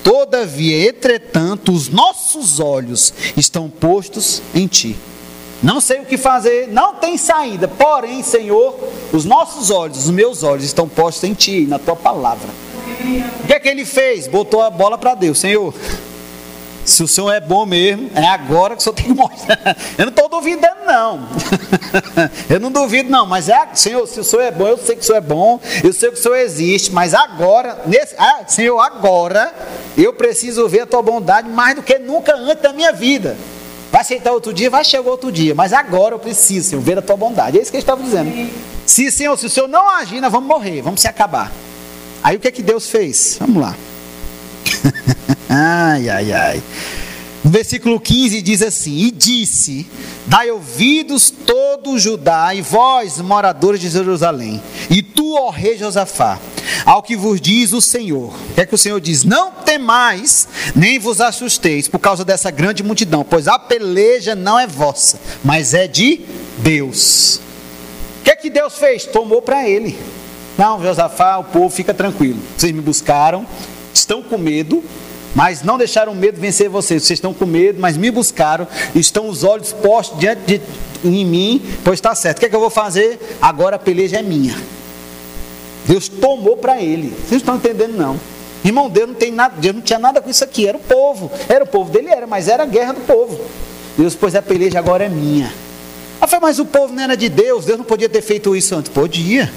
[0.04, 4.98] todavia, entretanto, os nossos olhos estão postos em Ti.
[5.64, 7.70] Não sei o que fazer, não tem saída.
[7.70, 8.78] Porém, Senhor,
[9.14, 12.50] os nossos olhos, os meus olhos estão postos em Ti, na Tua palavra.
[13.42, 14.28] O que é que ele fez?
[14.28, 15.74] Botou a bola para Deus, Senhor.
[16.84, 19.78] se o Senhor é bom mesmo, é agora que o Senhor tem que mostrar.
[19.98, 21.30] Eu não estou duvidando, não.
[22.50, 23.26] Eu não duvido, não.
[23.26, 25.62] Mas é, Senhor, se o Senhor é bom, eu sei que o Senhor é bom,
[25.82, 29.54] eu sei que o Senhor existe, mas agora, nesse, ah, Senhor, agora
[29.98, 33.38] eu preciso ver a tua bondade mais do que nunca antes da minha vida.
[33.94, 37.02] Vai aceitar outro dia, vai chegar outro dia, mas agora eu preciso, Senhor, ver a
[37.04, 37.60] tua bondade.
[37.60, 38.50] É isso que ele estava dizendo.
[38.88, 41.52] Se, Senhor, se o Senhor não agir, nós vamos morrer, vamos se acabar.
[42.24, 43.38] Aí o que é que Deus fez?
[43.40, 43.76] Vamos lá.
[45.48, 46.64] ai, ai, ai.
[47.44, 49.86] No versículo 15 diz assim: E disse:
[50.26, 56.40] Dai ouvidos todo Judá e vós, moradores de Jerusalém, e tu, ó rei Josafá,
[56.86, 58.34] ao que vos diz o Senhor.
[58.34, 59.26] O que é que o Senhor diz?
[59.26, 64.66] Não temais, nem vos assusteis por causa dessa grande multidão, pois a peleja não é
[64.66, 66.22] vossa, mas é de
[66.60, 67.42] Deus.
[68.22, 69.06] O que é que Deus fez?
[69.06, 70.00] Tomou para ele.
[70.58, 72.40] Não, Josafá, o povo fica tranquilo.
[72.58, 73.46] Vocês me buscaram,
[73.94, 74.82] estão com medo,
[75.36, 77.04] mas não deixaram o medo vencer vocês.
[77.04, 80.62] Vocês estão com medo, mas me buscaram, estão os olhos postos diante de
[81.04, 82.38] em mim, pois está certo.
[82.38, 83.20] O que é que eu vou fazer?
[83.42, 84.56] Agora a peleja é minha.
[85.86, 87.10] Deus tomou para ele.
[87.10, 88.20] Vocês não estão entendendo, não.
[88.64, 90.66] Irmão, Deus não, tem nada, Deus não tinha nada com isso aqui.
[90.66, 91.30] Era o povo.
[91.50, 93.40] Era o povo dele, era, mas era a guerra do povo.
[93.98, 95.52] Deus, pois a peleja agora é minha.
[96.22, 98.74] Eu falei, mas o povo não era de Deus, Deus não podia ter feito isso
[98.76, 98.90] antes.
[98.90, 99.52] Podia.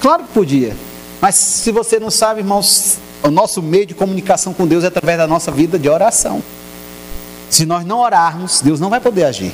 [0.00, 0.76] Claro que podia.
[1.18, 5.16] Mas se você não sabe, irmãos, o nosso meio de comunicação com Deus é através
[5.16, 6.42] da nossa vida de oração.
[7.48, 9.52] Se nós não orarmos, Deus não vai poder agir.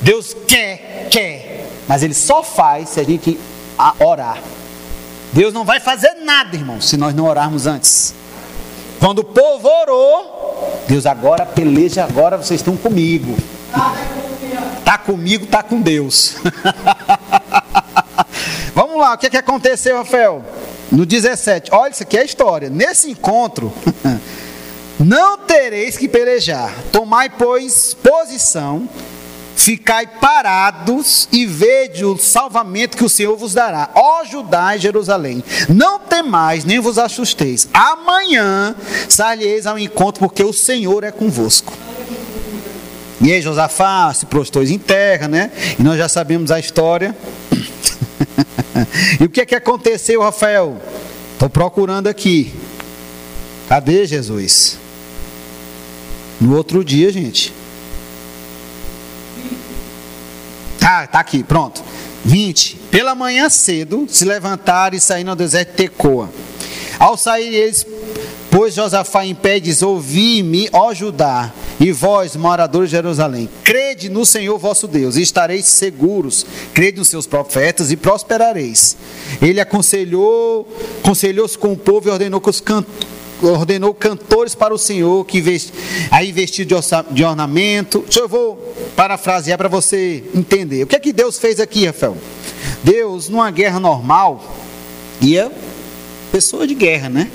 [0.00, 3.38] Deus quer, quer, mas Ele só faz se a gente
[3.98, 4.38] orar.
[5.30, 8.14] Deus não vai fazer nada, irmão, se nós não orarmos antes.
[8.98, 13.36] Quando o povo orou, Deus agora peleja, agora vocês estão comigo.
[14.78, 16.36] Está comigo, está com Deus.
[19.00, 20.44] Vamos lá, o que, é que aconteceu, Rafael?
[20.92, 22.68] No 17, olha, isso aqui é a história.
[22.68, 23.72] Nesse encontro,
[25.00, 26.70] não tereis que pelejar.
[26.92, 28.86] Tomai, pois, posição,
[29.56, 33.88] ficai parados e vede o salvamento que o Senhor vos dará.
[33.94, 37.70] Ó Judá e Jerusalém, não temais, nem vos assusteis.
[37.72, 38.76] Amanhã
[39.08, 41.72] sairei ao encontro, porque o Senhor é convosco.
[43.22, 45.50] E aí Josafá se prostrou em terra, né?
[45.78, 47.16] E nós já sabemos a história.
[49.20, 50.80] e o que é que aconteceu, Rafael?
[51.32, 52.52] Estou procurando aqui.
[53.68, 54.78] Cadê Jesus?
[56.40, 57.52] No outro dia, gente.
[60.78, 61.82] Tá, tá aqui, pronto.
[62.24, 62.76] 20.
[62.90, 66.30] Pela manhã cedo se levantaram e saíram ao deserto de Tecoa.
[66.98, 67.86] Ao sair eles,
[68.50, 74.26] pôs Josafá em pé diz: Ouvi-me, ó Judá, e vós, moradores de Jerusalém, crede no
[74.26, 78.96] Senhor vosso Deus, e estareis seguros, crede nos seus profetas e prosperareis.
[79.40, 80.68] Ele aconselhou,
[81.02, 82.60] aconselhou-se com o povo e ordenou que os
[83.42, 85.72] ordenou cantores para o Senhor, que vest...
[86.10, 86.74] aí vestido
[87.10, 88.04] de ornamento.
[88.14, 90.82] Eu vou parafrasear para você entender.
[90.82, 92.16] O que é que Deus fez aqui, Rafael?
[92.84, 94.44] Deus, numa guerra normal,
[95.20, 95.50] ia
[96.30, 97.30] pessoa de guerra, né?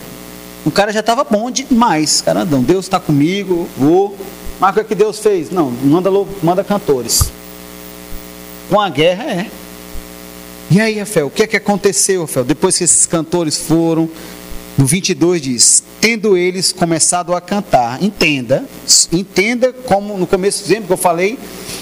[0.66, 2.22] O cara já estava bom demais.
[2.22, 4.18] Cara, não, Deus está comigo, vou.
[4.60, 5.52] Mas o que, é que Deus fez?
[5.52, 6.10] Não, manda,
[6.42, 7.32] manda cantores.
[8.70, 9.52] Com a guerra é.
[10.72, 12.44] E aí, Rafael, o que é que aconteceu, Rafael?
[12.44, 14.10] Depois que esses cantores foram,
[14.76, 18.66] no 22 diz: Tendo eles começado a cantar, entenda,
[19.12, 21.38] entenda como no começo do exemplo que eu falei,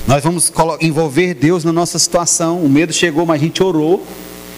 [0.05, 2.59] nós vamos envolver Deus na nossa situação.
[2.59, 4.05] O medo chegou, mas a gente orou.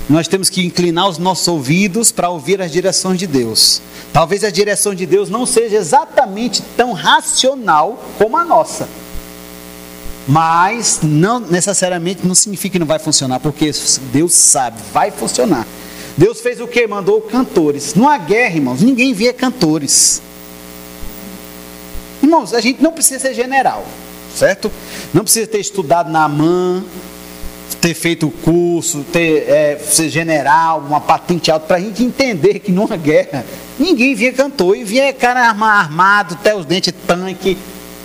[0.08, 3.82] Nós temos que inclinar os nossos ouvidos para ouvir as direções de Deus.
[4.14, 8.88] Talvez a direção de Deus não seja exatamente tão racional como a nossa.
[10.28, 13.72] Mas não necessariamente não significa que não vai funcionar, porque
[14.12, 15.66] Deus sabe, vai funcionar.
[16.18, 16.88] Deus fez o que?
[16.88, 17.94] Mandou cantores.
[17.96, 20.22] Numa guerra, irmãos, ninguém via cantores.
[22.22, 23.86] Irmãos, a gente não precisa ser general,
[24.36, 24.72] certo?
[25.14, 26.84] Não precisa ter estudado na mão
[27.86, 32.58] ter feito o curso, ter, é, ser general, uma patente alta, para a gente entender
[32.58, 33.46] que numa guerra
[33.78, 37.56] ninguém via cantor e via cara armado, até os dentes, tanque.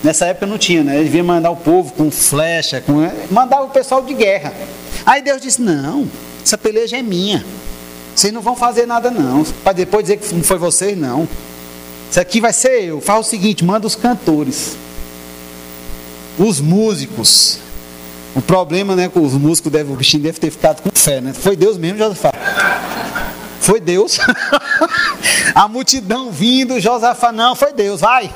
[0.05, 0.99] Nessa época não tinha, né?
[0.99, 3.11] Ele vinha mandar o povo com flecha, com...
[3.31, 4.53] mandava o pessoal de guerra.
[5.07, 6.07] Aí Deus disse: Não,
[6.45, 7.43] essa peleja é minha.
[8.15, 9.45] Vocês não vão fazer nada, não.
[9.65, 11.27] Para depois dizer que não foi vocês, não.
[12.11, 13.01] Isso aqui vai ser eu.
[13.01, 14.77] Faz o seguinte: manda os cantores,
[16.39, 17.59] os músicos,
[18.35, 21.33] o problema, né, com os músicos, deve, o bichinho deve ter ficado com fé, né?
[21.33, 22.33] Foi Deus mesmo, Josafá.
[23.61, 24.19] Foi Deus.
[25.55, 28.33] a multidão vindo, Josafá, não, foi Deus, vai.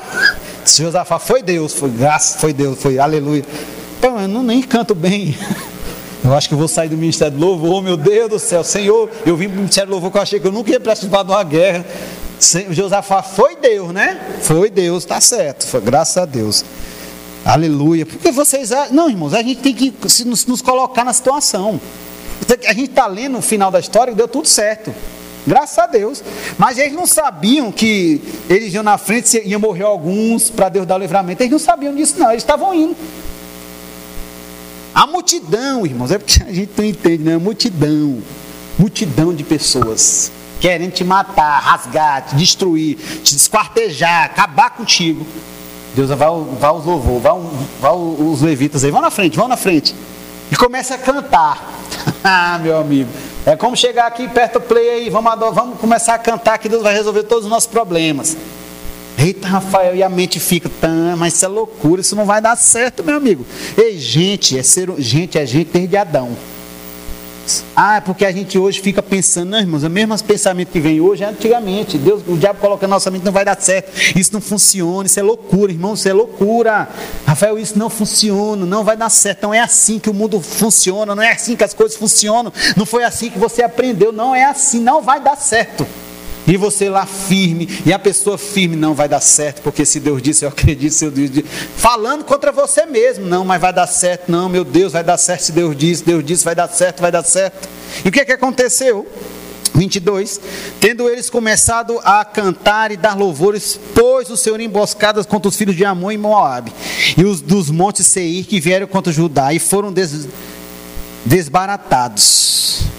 [0.65, 3.45] Josafá, foi Deus, foi graça, foi Deus, foi aleluia.
[3.97, 5.37] Então, eu não, nem canto bem.
[6.23, 9.09] Eu acho que eu vou sair do Ministério do Louvor, meu Deus do céu, Senhor.
[9.25, 11.23] Eu vim para o Ministério do Louvor que eu achei que eu nunca ia participar
[11.23, 11.85] de uma guerra.
[12.71, 14.19] Josafá foi Deus, né?
[14.41, 15.65] Foi Deus, tá certo.
[15.67, 16.65] Foi, graças a Deus.
[17.45, 18.07] Aleluia.
[18.07, 18.71] Porque vocês.
[18.91, 19.93] Não, irmãos, a gente tem que
[20.25, 21.79] nos, colocar na situação.
[22.67, 24.93] A gente está lendo o final da história e deu tudo certo.
[25.45, 26.23] Graças a Deus.
[26.57, 30.95] Mas eles não sabiam que eles iam na frente, iam morrer alguns para Deus dar
[30.95, 31.43] o livramento.
[31.43, 32.31] Eles não sabiam disso, não.
[32.31, 32.95] Eles estavam indo.
[34.93, 37.35] A multidão, irmãos, é porque a gente não entende, né?
[37.35, 38.17] A multidão.
[38.79, 45.25] Multidão de pessoas querendo te matar, rasgar, te destruir, te desquartejar, acabar contigo.
[45.95, 46.29] Deus vai,
[46.59, 47.33] vai os louvor, vai,
[47.79, 49.95] vai os levitas aí, vão na frente, vão na frente.
[50.51, 51.73] E começa a cantar.
[52.23, 53.09] ah, meu amigo.
[53.45, 56.83] É como chegar aqui perto do play aí, vamos, vamos começar a cantar que Deus
[56.83, 58.35] vai resolver todos os nossos problemas.
[59.17, 60.69] Eita, Rafael, e a mente fica,
[61.17, 63.45] mas isso é loucura, isso não vai dar certo, meu amigo.
[63.77, 66.35] Ei, gente, é ser, gente, é gente desde Adão.
[67.75, 70.99] Ah, é porque a gente hoje fica pensando, não, irmãos, o mesmo pensamento que vem
[70.99, 71.97] hoje é antigamente.
[71.97, 73.91] Deus, o diabo coloca na nossa mente, não vai dar certo.
[74.17, 76.87] Isso não funciona, isso é loucura, irmão, isso é loucura.
[77.25, 79.43] Rafael, isso não funciona, não vai dar certo.
[79.43, 82.51] Não é assim que o mundo funciona, não é assim que as coisas funcionam.
[82.75, 85.85] Não foi assim que você aprendeu, não é assim, não vai dar certo.
[86.47, 90.21] E você lá firme, e a pessoa firme não vai dar certo, porque se Deus
[90.21, 94.31] disse, eu acredito, se Deus disse, falando contra você mesmo, não, mas vai dar certo,
[94.31, 97.11] não, meu Deus, vai dar certo se Deus disse, Deus disse, vai dar certo, vai
[97.11, 97.67] dar certo.
[98.03, 99.07] E o que é que aconteceu?
[99.73, 100.39] 22.
[100.79, 105.75] Tendo eles começado a cantar e dar louvores, pôs o Senhor emboscadas contra os filhos
[105.75, 106.71] de Amon e Moabe,
[107.17, 110.27] e os dos montes Seir que vieram contra Judá, e foram des,
[111.25, 112.94] desbaratados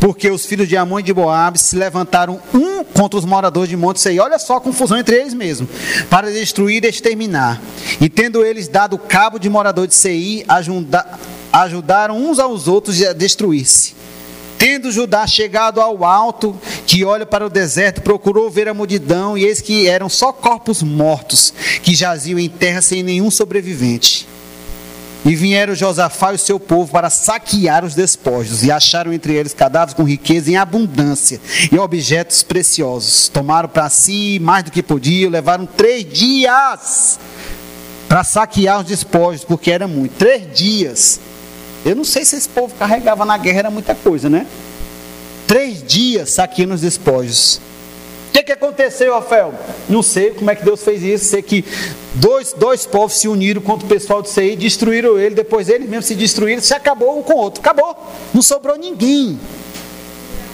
[0.00, 3.76] porque os filhos de Amon e de Moab se levantaram um contra os moradores de
[3.76, 4.20] Monte Seir.
[4.20, 5.68] Olha só a confusão entre eles mesmo,
[6.10, 7.60] para destruir e exterminar.
[8.00, 10.44] E tendo eles dado cabo de morador de Seir,
[11.52, 13.94] ajudaram uns aos outros a destruir-se.
[14.56, 19.44] Tendo Judá chegado ao alto, que olha para o deserto, procurou ver a multidão, e
[19.44, 21.52] eis que eram só corpos mortos,
[21.82, 24.26] que jaziam em terra sem nenhum sobrevivente.
[25.24, 29.54] E vieram Josafá e o seu povo para saquear os despojos, e acharam entre eles
[29.54, 31.40] cadáveres com riqueza em abundância
[31.72, 33.28] e objetos preciosos.
[33.28, 37.18] Tomaram para si mais do que podiam, levaram três dias
[38.06, 40.12] para saquear os despojos, porque era muito.
[40.16, 41.20] Três dias.
[41.86, 44.46] Eu não sei se esse povo carregava na guerra, era muita coisa, né?
[45.46, 47.60] Três dias saqueando os despojos
[48.34, 49.54] que, que aconteceu, Rafael?
[49.88, 51.26] Não sei como é que Deus fez isso.
[51.26, 51.64] Sei que
[52.14, 56.06] dois, dois povos se uniram contra o pessoal de Sei, destruíram ele, depois eles mesmos
[56.06, 57.60] se destruíram, se acabou um com o outro.
[57.60, 57.96] Acabou.
[58.34, 59.38] Não sobrou ninguém.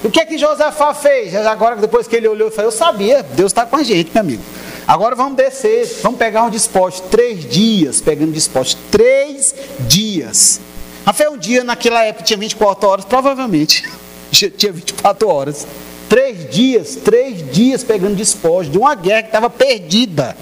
[0.05, 1.35] O que é que Josafá fez?
[1.35, 4.43] Agora, depois que ele olhou falou, eu sabia, Deus está com a gente, meu amigo.
[4.87, 7.01] Agora vamos descer, vamos pegar um despojo.
[7.11, 8.77] Três dias pegando despojo.
[8.91, 10.61] Três dias.
[11.07, 13.89] Rafael, um dia naquela época tinha 24 horas, provavelmente.
[14.31, 15.67] Tinha 24 horas.
[16.11, 20.37] Três dias, três dias pegando despojo de uma guerra que estava perdida.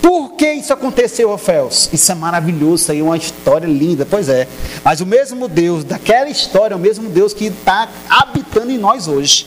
[0.00, 1.90] Por que isso aconteceu, Oféus?
[1.92, 4.46] Isso é maravilhoso, isso aí é uma história linda, pois é.
[4.84, 9.08] Mas o mesmo Deus daquela história é o mesmo Deus que está habitando em nós
[9.08, 9.44] hoje.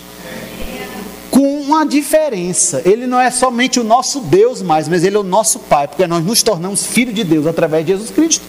[1.29, 2.81] Com uma diferença.
[2.83, 6.05] Ele não é somente o nosso Deus mais, mas Ele é o nosso Pai, porque
[6.05, 8.43] nós nos tornamos filhos de Deus através de Jesus Cristo.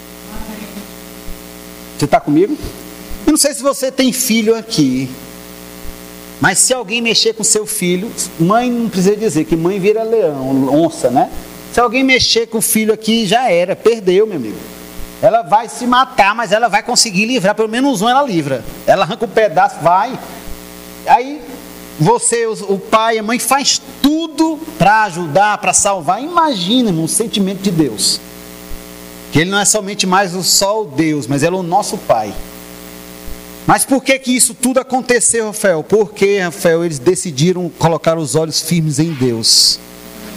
[1.97, 2.57] Você está comigo?
[3.25, 5.09] Eu não sei se você tem filho aqui.
[6.43, 10.67] Mas se alguém mexer com seu filho, mãe não precisa dizer que mãe vira leão,
[10.75, 11.31] onça, né?
[11.71, 14.57] Se alguém mexer com o filho aqui, já era, perdeu, meu amigo.
[15.21, 18.61] Ela vai se matar, mas ela vai conseguir livrar, pelo menos um ela livra.
[18.85, 20.19] Ela arranca um pedaço, vai.
[21.07, 21.41] Aí
[21.97, 26.21] você, o pai, a mãe faz tudo para ajudar, para salvar.
[26.21, 28.19] Imagina, irmão, o sentimento de Deus.
[29.31, 31.97] Que ele não é somente mais o só o Deus, mas ele é o nosso
[31.99, 32.33] pai.
[33.65, 35.83] Mas por que que isso tudo aconteceu, Rafael?
[35.83, 39.79] Porque, Rafael, eles decidiram colocar os olhos firmes em Deus.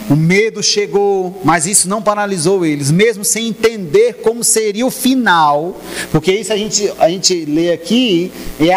[0.09, 5.75] O medo chegou, mas isso não paralisou eles, mesmo sem entender como seria o final,
[6.13, 8.75] porque isso a gente, a gente lê aqui e é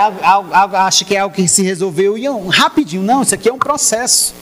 [0.72, 3.04] acha que é algo que se resolveu e rapidinho.
[3.04, 4.34] Não, isso aqui é um processo.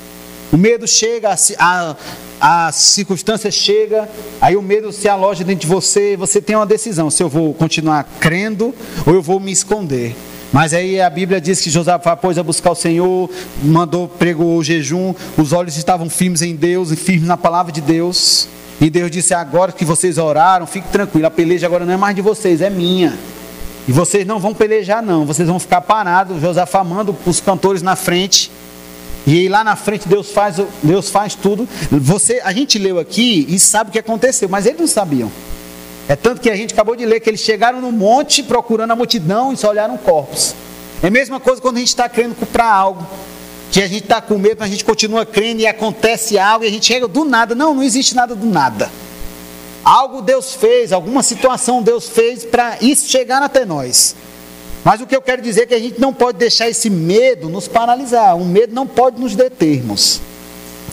[0.51, 1.97] O medo chega, a,
[2.41, 4.09] a circunstância chega,
[4.41, 7.53] aí o medo se aloja dentro de você, você tem uma decisão: se eu vou
[7.53, 8.75] continuar crendo
[9.07, 10.17] ou eu vou me esconder.
[10.51, 13.29] Mas aí a Bíblia diz que Josafá pôs a buscar o Senhor,
[13.63, 17.83] mandou, pregou o jejum, os olhos estavam firmes em Deus e firmes na palavra de
[17.83, 18.49] Deus.
[18.81, 22.17] E Deus disse: agora que vocês oraram, fique tranquilo, a peleja agora não é mais
[22.17, 23.19] de vocês, é minha.
[23.87, 26.41] E vocês não vão pelejar, não, vocês vão ficar parados.
[26.41, 28.51] Josafá manda os cantores na frente.
[29.29, 31.69] E aí lá na frente Deus faz, Deus faz tudo.
[31.91, 35.31] Você, a gente leu aqui e sabe o que aconteceu, mas eles não sabiam.
[36.09, 38.97] É tanto que a gente acabou de ler que eles chegaram no monte procurando a
[38.97, 40.55] multidão e só olharam corpos.
[41.03, 43.07] É a mesma coisa quando a gente está querendo comprar algo.
[43.71, 46.69] que a gente está com medo, mas a gente continua crendo e acontece algo e
[46.69, 47.55] a gente chega do nada.
[47.55, 48.91] Não, não existe nada do nada.
[49.85, 54.17] Algo Deus fez, alguma situação Deus fez para isso chegar até nós.
[54.89, 57.51] Mas o que eu quero dizer é que a gente não pode deixar esse medo
[57.51, 58.35] nos paralisar.
[58.35, 60.19] O medo não pode nos determos.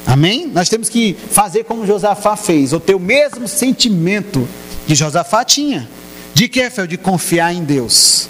[0.06, 0.52] Amém?
[0.54, 4.46] Nós temos que fazer como Josafá fez, ou ter o mesmo sentimento
[4.86, 5.88] que Josafá tinha.
[6.34, 6.86] De que, Fel?
[6.86, 8.28] De confiar em Deus,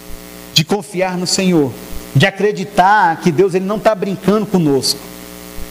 [0.54, 1.74] de confiar no Senhor,
[2.16, 5.00] de acreditar que Deus ele não está brincando conosco,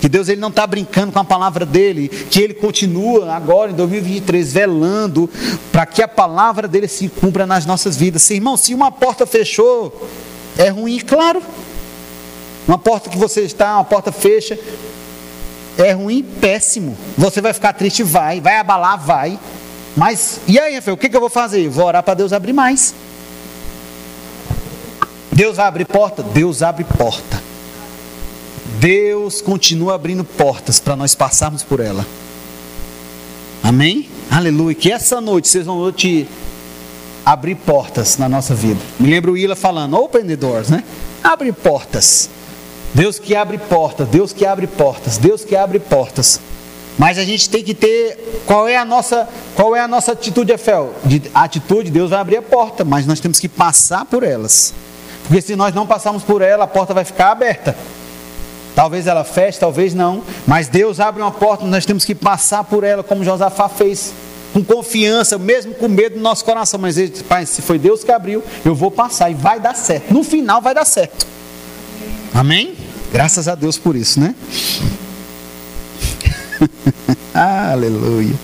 [0.05, 3.74] que Deus ele não está brincando com a palavra dele, que ele continua agora em
[3.74, 5.30] 2023 velando
[5.72, 8.20] para que a palavra dele se cumpra nas nossas vidas.
[8.20, 10.07] Se, irmão, se uma porta fechou,
[10.59, 11.42] é ruim, claro.
[12.68, 14.59] Uma porta que você está, uma porta fecha,
[15.78, 16.98] é ruim, péssimo.
[17.16, 18.42] Você vai ficar triste, vai.
[18.42, 19.38] Vai abalar, vai.
[19.96, 21.66] Mas, e aí, Rafael, o que, que eu vou fazer?
[21.70, 22.94] Vou orar para Deus abrir mais.
[25.32, 26.22] Deus vai abrir porta?
[26.22, 27.43] Deus abre porta.
[28.78, 32.04] Deus continua abrindo portas para nós passarmos por ela.
[33.62, 34.08] Amém?
[34.30, 34.74] Aleluia.
[34.74, 36.26] Que essa noite vocês vão te
[37.24, 38.80] abrir portas na nossa vida.
[38.98, 40.84] Me lembro o Ila falando, open the doors, né?
[41.22, 42.28] Abre portas.
[42.92, 46.40] Deus que abre portas, Deus que abre portas, Deus que abre portas.
[46.96, 50.52] Mas a gente tem que ter qual é a nossa, qual é a nossa atitude,
[50.52, 50.94] Efel?
[51.04, 54.72] De atitude, Deus vai abrir a porta, mas nós temos que passar por elas.
[55.26, 57.76] Porque se nós não passarmos por ela, a porta vai ficar aberta.
[58.74, 62.82] Talvez ela feche, talvez não, mas Deus abre uma porta, nós temos que passar por
[62.82, 64.12] ela, como Josafá fez,
[64.52, 66.80] com confiança, mesmo com medo no nosso coração.
[66.80, 70.12] Mas ele pai, se foi Deus que abriu, eu vou passar e vai dar certo.
[70.12, 71.26] No final vai dar certo.
[72.32, 72.74] Amém?
[73.12, 74.34] Graças a Deus por isso, né?
[77.32, 78.34] Aleluia.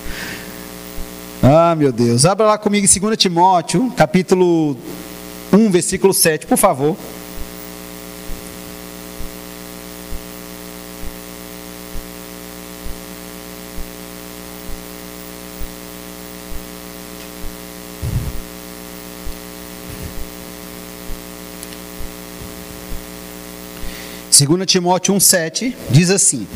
[1.42, 2.24] Ah, meu Deus.
[2.24, 4.76] Abra lá comigo em 2 Timóteo, capítulo
[5.52, 6.96] 1, versículo 7, por favor.
[24.41, 26.47] Segunda Timóteo 1:7 diz assim: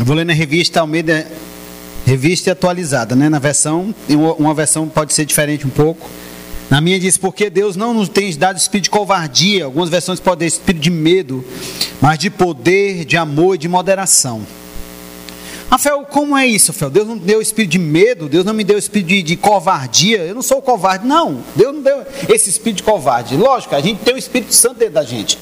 [0.00, 1.30] eu vou ler na revista Almeida,
[2.06, 3.28] revista atualizada, né?
[3.28, 3.94] Na versão,
[4.38, 6.08] uma versão pode ser diferente um pouco.
[6.70, 10.48] Na minha diz, porque Deus não nos tem dado espírito de covardia, algumas versões podem
[10.48, 11.44] ter espírito de medo,
[12.00, 14.40] mas de poder, de amor e de moderação.
[15.70, 16.90] Rafael, como é isso, Rafael?
[16.90, 20.34] Deus não deu espírito de medo, Deus não me deu espírito de, de, covardia, eu
[20.34, 21.42] não sou covarde, não.
[21.54, 23.36] Deus não deu esse espírito de covarde.
[23.36, 25.36] Lógico, a gente tem o Espírito Santo dentro da gente.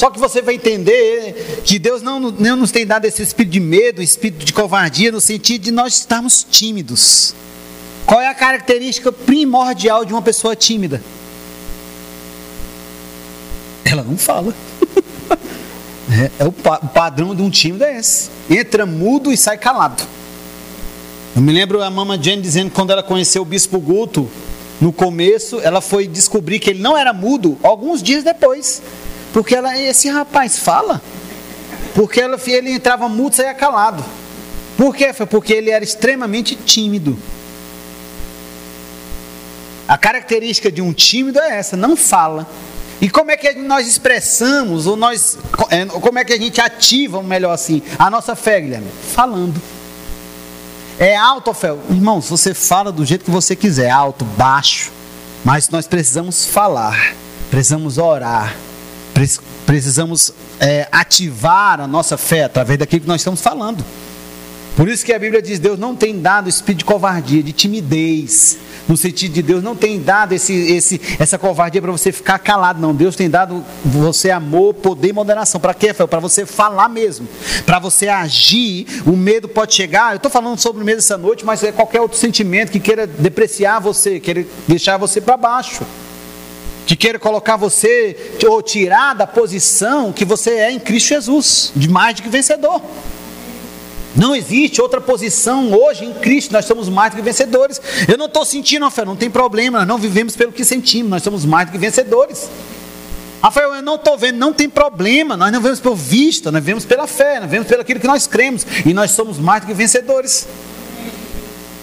[0.00, 3.60] Só que você vai entender que Deus não, não nos tem dado esse espírito de
[3.60, 7.34] medo, espírito de covardia, no sentido de nós estarmos tímidos.
[8.06, 11.02] Qual é a característica primordial de uma pessoa tímida?
[13.84, 14.54] Ela não fala.
[16.10, 18.30] é, é o, pa o, padrão de um tímido é esse.
[18.48, 20.02] Entra mudo e sai calado.
[21.36, 24.30] Eu me lembro a mama Jane dizendo que quando ela conheceu o bispo Guto,
[24.80, 28.80] no começo, ela foi descobrir que ele não era mudo alguns dias depois.
[29.32, 31.00] Porque ela, esse rapaz fala.
[31.94, 34.04] Porque ela, ele entrava mudo e saía calado.
[34.76, 35.12] Por quê?
[35.12, 37.18] Foi porque ele era extremamente tímido.
[39.86, 42.48] A característica de um tímido é essa, não fala.
[43.00, 45.38] E como é que nós expressamos, ou nós,
[45.70, 48.88] é, como é que a gente ativa, melhor assim, a nossa fé, Guilherme?
[49.14, 49.60] Falando.
[50.98, 51.74] É alto, fé.
[51.88, 54.92] Irmãos, você fala do jeito que você quiser, alto, baixo.
[55.42, 57.14] Mas nós precisamos falar,
[57.50, 58.54] precisamos orar,
[59.66, 63.84] precisamos é, ativar a nossa fé através daquilo que nós estamos falando.
[64.76, 68.58] Por isso que a Bíblia diz: Deus não tem dado espírito de covardia, de timidez.
[68.88, 72.80] No sentido de Deus não tem dado esse, esse, essa covardia para você ficar calado,
[72.80, 72.94] não.
[72.94, 75.60] Deus tem dado você amor, poder e moderação.
[75.60, 77.28] Para quê, Para você falar mesmo.
[77.66, 78.86] Para você agir.
[79.06, 80.12] O medo pode chegar.
[80.12, 83.06] Eu estou falando sobre o medo essa noite, mas é qualquer outro sentimento que queira
[83.06, 85.84] depreciar você, queira deixar você para baixo
[86.90, 91.88] que queira colocar você ou tirar da posição que você é em Cristo Jesus, de
[91.88, 92.82] mais do que vencedor.
[94.16, 97.80] Não existe outra posição hoje em Cristo, nós somos mais do que vencedores.
[98.08, 101.22] Eu não estou sentindo fé, não tem problema, nós não vivemos pelo que sentimos, nós
[101.22, 102.50] somos mais do que vencedores.
[103.40, 106.84] Rafael, eu não estou vendo, não tem problema, nós não vemos por vista, nós vemos
[106.84, 109.74] pela fé, nós vemos pelo aquilo que nós cremos, e nós somos mais do que
[109.74, 110.48] vencedores.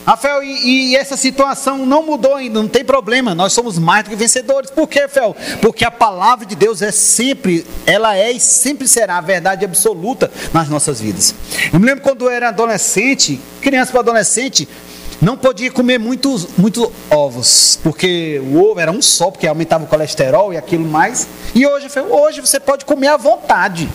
[0.08, 4.10] Rafael, e, e, essa situação não mudou ainda, não tem problema, nós somos mais do
[4.10, 4.72] que vencedores.
[4.72, 5.36] Por quê, Rafael?
[5.62, 10.32] Porque a palavra de Deus é sempre, ela é e sempre será a verdade absoluta
[10.54, 11.36] nas nossas vidas.
[11.74, 14.66] Eu me lembro quando eu era adolescente, criança para adolescente,
[15.22, 19.88] não podia comer muitos, muitos ovos, porque o ovo era um só, porque aumentava o
[19.88, 21.28] colesterol e aquilo mais.
[21.54, 23.90] E hoje, hoje você pode comer à vontade.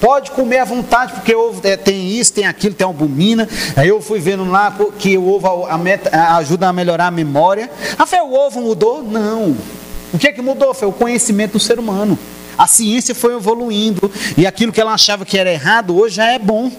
[0.00, 3.48] Pode comer à vontade, porque ovo é, tem isso, tem aquilo, tem albumina.
[3.76, 5.66] Aí eu fui vendo lá que o ovo
[6.36, 7.70] ajuda a melhorar a memória.
[7.98, 9.02] Ah, Fé, o ovo mudou?
[9.02, 9.56] Não.
[10.12, 10.86] O que é que mudou, Fé?
[10.86, 12.18] O conhecimento do ser humano.
[12.56, 16.38] A ciência foi evoluindo e aquilo que ela achava que era errado hoje já é
[16.38, 16.70] bom.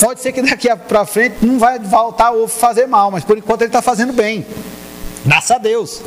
[0.00, 3.38] Pode ser que daqui para frente não vai voltar o ovo fazer mal, mas por
[3.38, 4.44] enquanto ele está fazendo bem.
[5.24, 6.02] Graças a Deus.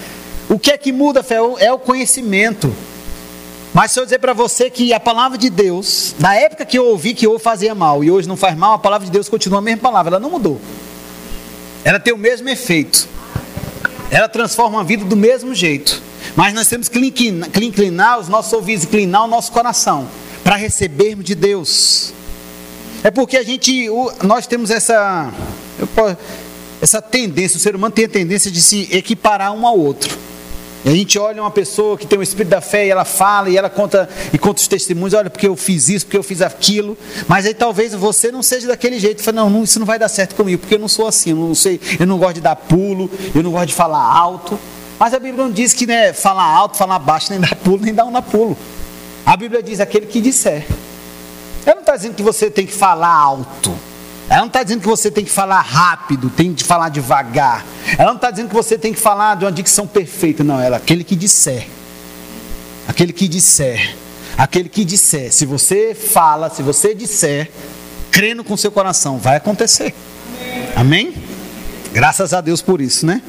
[0.48, 1.36] o que é que muda, Fé?
[1.58, 2.74] É o conhecimento.
[3.74, 6.84] Mas se eu dizer para você que a palavra de Deus, na época que eu
[6.84, 9.60] ouvi que ovo fazia mal e hoje não faz mal, a palavra de Deus continua
[9.60, 10.60] a mesma palavra, ela não mudou.
[11.82, 13.08] Ela tem o mesmo efeito.
[14.10, 16.02] Ela transforma a vida do mesmo jeito.
[16.36, 20.06] Mas nós temos que inclinar os nossos ouvidos, inclinar o nosso coração
[20.44, 22.12] para recebermos de Deus.
[23.02, 23.88] É porque a gente,
[24.22, 25.32] nós temos essa,
[26.80, 30.16] essa tendência, o ser humano tem a tendência de se equiparar um ao outro.
[30.84, 33.48] E a gente olha uma pessoa que tem o espírito da fé e ela fala
[33.48, 36.42] e ela conta e conta os testemunhos, olha porque eu fiz isso, porque eu fiz
[36.42, 40.08] aquilo, mas aí talvez você não seja daquele jeito, fala, não, isso não vai dar
[40.08, 42.56] certo comigo, porque eu não sou assim, eu não sei, eu não gosto de dar
[42.56, 44.58] pulo, eu não gosto de falar alto.
[44.98, 47.94] Mas a Bíblia não diz que né, falar alto, falar baixo, nem dar pulo, nem
[47.94, 48.56] dar um na pulo.
[49.24, 50.66] A Bíblia diz aquele que disser.
[51.64, 53.72] Ela não está dizendo que você tem que falar alto.
[54.28, 57.64] Ela não está dizendo que você tem que falar rápido, tem que falar devagar.
[57.98, 60.42] Ela não está dizendo que você tem que falar de uma dicção perfeita.
[60.42, 61.66] Não, ela, aquele que disser.
[62.88, 63.96] Aquele que disser.
[64.38, 65.32] Aquele que disser.
[65.32, 67.50] Se você fala, se você disser,
[68.10, 69.94] crendo com seu coração, vai acontecer.
[70.74, 71.14] Amém?
[71.92, 73.20] Graças a Deus por isso, né?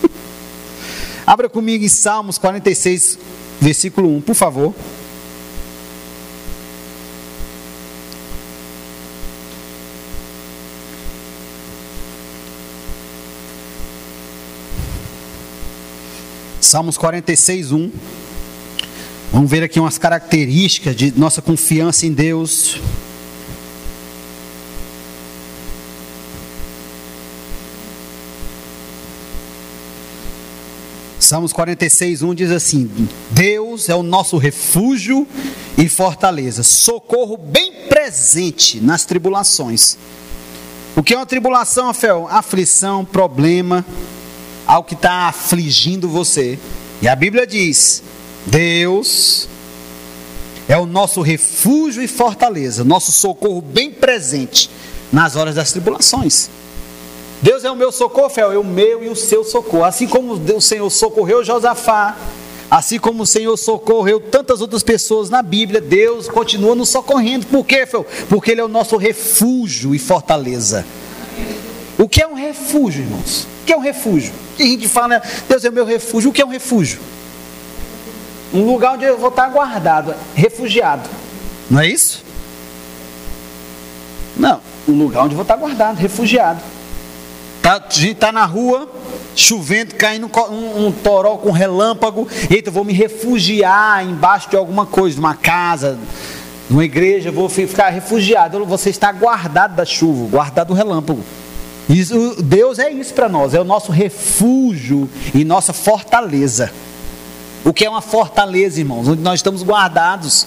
[1.26, 3.18] Abra comigo em Salmos 46,
[3.60, 4.74] versículo 1, por favor.
[16.70, 17.90] Salmos 46, 1.
[19.32, 22.78] Vamos ver aqui umas características de nossa confiança em Deus.
[31.18, 32.88] Salmos 46, 1 diz assim:
[33.32, 35.26] Deus é o nosso refúgio
[35.76, 39.98] e fortaleza, socorro bem presente nas tribulações.
[40.94, 42.28] O que é uma tribulação, Rafael?
[42.30, 43.84] Aflição, problema,
[44.70, 46.56] ao que está afligindo você.
[47.02, 48.04] E a Bíblia diz:
[48.46, 49.48] Deus
[50.68, 54.70] é o nosso refúgio e fortaleza, nosso socorro bem presente
[55.12, 56.48] nas horas das tribulações.
[57.42, 59.82] Deus é o meu socorro, é o meu e o seu socorro.
[59.82, 62.16] Assim como o Senhor socorreu Josafá,
[62.70, 67.44] assim como o Senhor socorreu tantas outras pessoas na Bíblia, Deus continua nos socorrendo.
[67.46, 68.06] Por quê, Fel?
[68.28, 70.86] Porque Ele é o nosso refúgio e fortaleza.
[72.00, 73.46] O que é um refúgio, irmãos?
[73.60, 74.32] O que é um refúgio?
[74.58, 76.30] a gente fala, Deus é o meu refúgio.
[76.30, 76.98] O que é um refúgio?
[78.54, 81.06] Um lugar onde eu vou estar guardado, refugiado.
[81.70, 82.24] Não é isso?
[84.34, 86.62] Não, um lugar onde eu vou estar guardado, refugiado.
[87.60, 88.90] Tá, a gente está na rua,
[89.36, 92.26] chovendo, caindo um, um toró com relâmpago.
[92.50, 95.98] Eita, eu vou me refugiar embaixo de alguma coisa, de uma casa,
[96.66, 98.64] de uma igreja, vou ficar refugiado.
[98.64, 101.22] Você está guardado da chuva, guardado do relâmpago.
[101.90, 106.72] Isso, Deus é isso para nós, é o nosso refúgio e nossa fortaleza.
[107.64, 109.08] O que é uma fortaleza, irmãos?
[109.08, 110.46] Onde nós estamos guardados.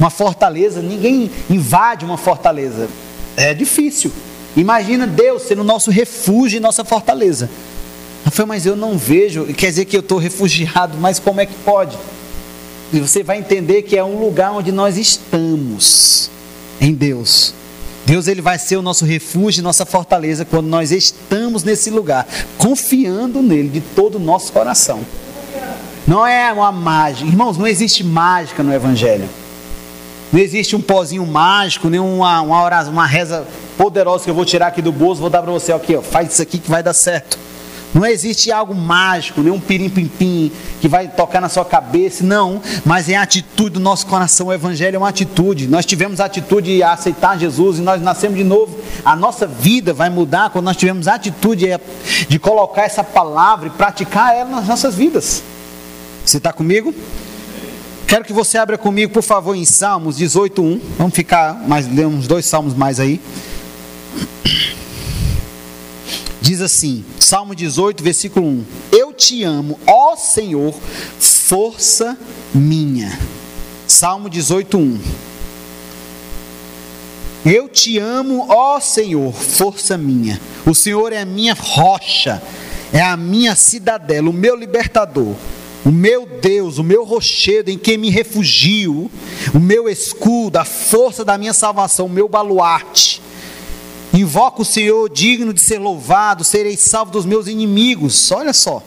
[0.00, 2.88] Uma fortaleza, ninguém invade uma fortaleza.
[3.36, 4.10] É difícil.
[4.56, 7.48] Imagina Deus sendo nosso refúgio e nossa fortaleza.
[8.24, 11.54] Rafael, mas eu não vejo, quer dizer que eu estou refugiado, mas como é que
[11.64, 11.96] pode?
[12.92, 16.30] E você vai entender que é um lugar onde nós estamos
[16.80, 17.54] em Deus.
[18.06, 22.26] Deus ele vai ser o nosso refúgio nossa fortaleza quando nós estamos nesse lugar,
[22.58, 25.00] confiando nele de todo o nosso coração.
[26.06, 29.28] Não é uma mágica, irmãos, não existe mágica no Evangelho.
[30.30, 33.46] Não existe um pozinho mágico, nem uma, uma, oração, uma reza
[33.78, 36.32] poderosa que eu vou tirar aqui do bolso, vou dar para você aqui, ó, faz
[36.32, 37.38] isso aqui que vai dar certo.
[37.94, 42.60] Não existe algo mágico, nem um pirim-pim-pim que vai tocar na sua cabeça, não.
[42.84, 44.48] Mas é a atitude do nosso coração.
[44.48, 45.68] O Evangelho é uma atitude.
[45.68, 48.76] Nós tivemos a atitude de aceitar Jesus e nós nascemos de novo.
[49.04, 51.66] A nossa vida vai mudar quando nós tivermos a atitude
[52.28, 55.42] de colocar essa palavra e praticar ela nas nossas vidas.
[56.24, 56.92] Você está comigo?
[58.08, 60.80] Quero que você abra comigo, por favor, em Salmos 18:1.
[60.98, 63.20] Vamos ficar mais uns dois salmos mais aí.
[66.44, 70.74] Diz assim, Salmo 18, versículo 1: Eu te amo, ó Senhor,
[71.18, 72.18] força
[72.54, 73.18] minha.
[73.86, 75.00] Salmo 18, 1.
[77.46, 80.38] Eu te amo, ó Senhor, força minha.
[80.66, 82.42] O Senhor é a minha rocha,
[82.92, 85.34] é a minha cidadela, o meu libertador.
[85.82, 89.10] o meu Deus, o meu rochedo em quem me refugio,
[89.54, 93.22] o meu escudo, a força da minha salvação, o meu baluarte.
[94.14, 98.30] Invoco o Senhor digno de ser louvado, serei salvo dos meus inimigos.
[98.30, 98.80] Olha só.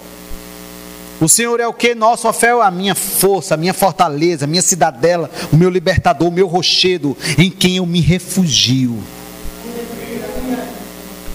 [1.20, 1.94] O Senhor é o que?
[1.94, 6.28] Nosso fé é a minha força, a minha fortaleza, a minha cidadela, o meu libertador,
[6.28, 8.98] o meu rochedo, em quem eu me refugio.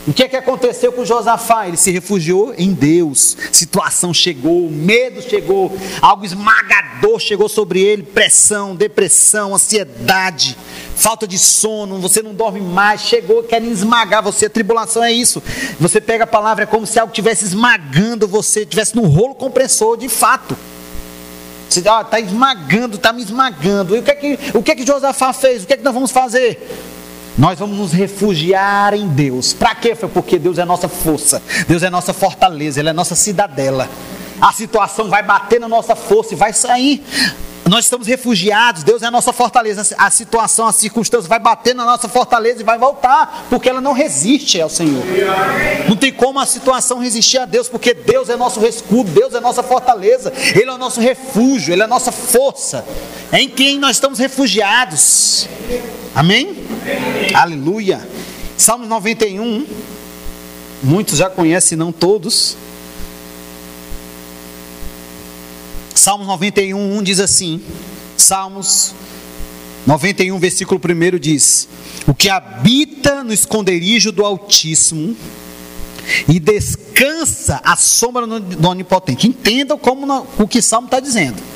[0.05, 1.69] O que é que aconteceu com Josafá?
[1.69, 3.37] Ele se refugiou em Deus.
[3.53, 10.59] Situação chegou, medo chegou, algo esmagador chegou sobre ele, pressão, depressão, ansiedade,
[10.97, 14.47] falta de sono, você não dorme mais, chegou querendo esmagar você.
[14.47, 15.41] A tribulação é isso.
[15.79, 19.97] Você pega a palavra é como se algo estivesse esmagando você, estivesse no rolo compressor,
[19.97, 20.57] de fato.
[21.69, 23.95] Você está esmagando, está me esmagando.
[23.95, 25.63] E o que é que, o que, é que Josafá fez?
[25.63, 26.69] O que é que nós vamos fazer?
[27.37, 29.53] Nós vamos nos refugiar em Deus.
[29.53, 29.95] Para quê?
[29.95, 33.89] Foi porque Deus é nossa força, Deus é nossa fortaleza, Ele é nossa cidadela.
[34.41, 37.03] A situação vai bater na nossa força e vai sair.
[37.69, 39.95] Nós estamos refugiados, Deus é a nossa fortaleza.
[39.97, 43.93] A situação, a circunstância vai bater na nossa fortaleza e vai voltar, porque ela não
[43.93, 45.03] resiste ao Senhor.
[45.89, 49.41] Não tem como a situação resistir a Deus, porque Deus é nosso escudo, Deus é
[49.41, 52.85] nossa fortaleza, Ele é o nosso refúgio, Ele é a nossa força.
[53.31, 55.49] É em quem nós estamos refugiados.
[56.15, 56.55] Amém?
[57.35, 58.07] Aleluia.
[58.57, 59.67] Salmos 91.
[60.83, 62.57] Muitos já conhecem, não todos.
[65.95, 67.63] Salmos 91, 1 diz assim:
[68.17, 68.95] Salmos
[69.87, 71.69] 91, versículo 1 diz:
[72.07, 75.17] O que habita no esconderijo do Altíssimo
[76.29, 79.29] e descansa à sombra do Onipotente.
[79.29, 81.52] Entendam como o que Salmo está dizendo.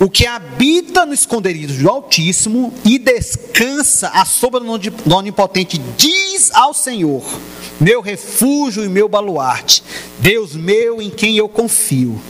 [0.00, 6.72] O que habita no esconderijo do Altíssimo e descansa à sombra do Onipotente diz ao
[6.72, 7.24] Senhor:
[7.80, 9.82] Meu refúgio e meu baluarte,
[10.20, 12.20] Deus meu em quem eu confio.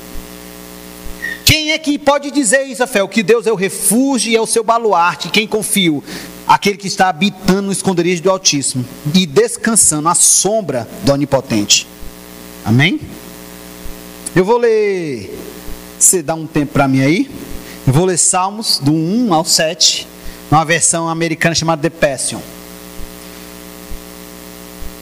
[1.45, 3.07] Quem é que pode dizer isso, Rafael?
[3.07, 6.03] Que Deus é o refúgio e é o seu baluarte, quem confio?
[6.47, 11.87] Aquele que está habitando no esconderijo do Altíssimo e descansando à sombra do Onipotente.
[12.65, 12.99] Amém?
[14.35, 15.39] Eu vou ler.
[15.99, 17.29] Você dá um tempo para mim aí?
[17.91, 20.07] Vou ler Salmos do 1 ao 7,
[20.51, 22.39] numa versão americana chamada The Passion.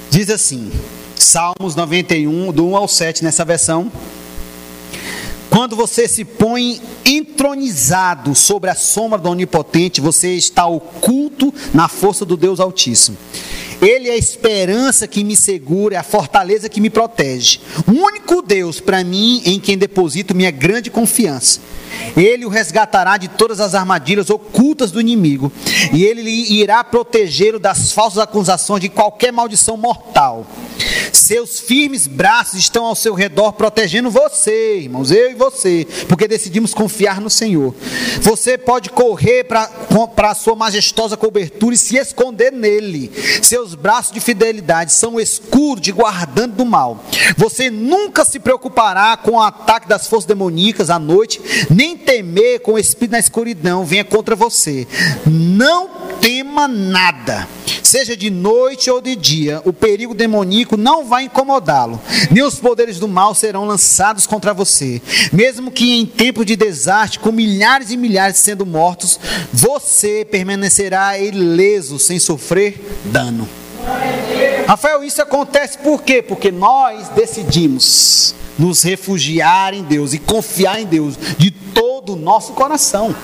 [0.08, 0.70] Diz assim:
[1.16, 3.90] Salmos 91, do 1 ao 7, nessa versão.
[5.50, 12.24] Quando você se põe entronizado sobre a sombra do Onipotente, você está oculto na força
[12.24, 13.16] do Deus Altíssimo.
[13.82, 17.58] Ele é a esperança que me segura, é a fortaleza que me protege.
[17.84, 21.60] O único Deus para mim em quem deposito minha grande confiança.
[22.16, 25.52] Ele o resgatará de todas as armadilhas ocultas do inimigo,
[25.92, 30.46] e ele irá protegê-lo das falsas acusações de qualquer maldição mortal.
[31.12, 36.74] Seus firmes braços estão ao seu redor protegendo você, irmãos, eu e você, porque decidimos
[36.74, 37.74] confiar no Senhor.
[38.20, 39.70] Você pode correr para
[40.30, 43.10] a sua majestosa cobertura e se esconder nele.
[43.42, 47.02] Seus braços de fidelidade são o escuro de guardando do mal.
[47.36, 51.40] Você nunca se preocupará com o ataque das forças demoníacas à noite,
[51.76, 54.86] nem temer com o espírito na escuridão venha contra você.
[55.26, 55.88] Não
[56.20, 57.46] tema nada
[57.86, 62.00] seja de noite ou de dia, o perigo demoníaco não vai incomodá-lo,
[62.32, 65.00] nem os poderes do mal serão lançados contra você.
[65.32, 69.20] Mesmo que em tempo de desastre, com milhares e milhares sendo mortos,
[69.52, 73.48] você permanecerá ileso, sem sofrer dano.
[74.66, 76.22] Rafael, isso acontece por quê?
[76.22, 82.52] Porque nós decidimos nos refugiar em Deus e confiar em Deus de todo o nosso
[82.52, 83.14] coração.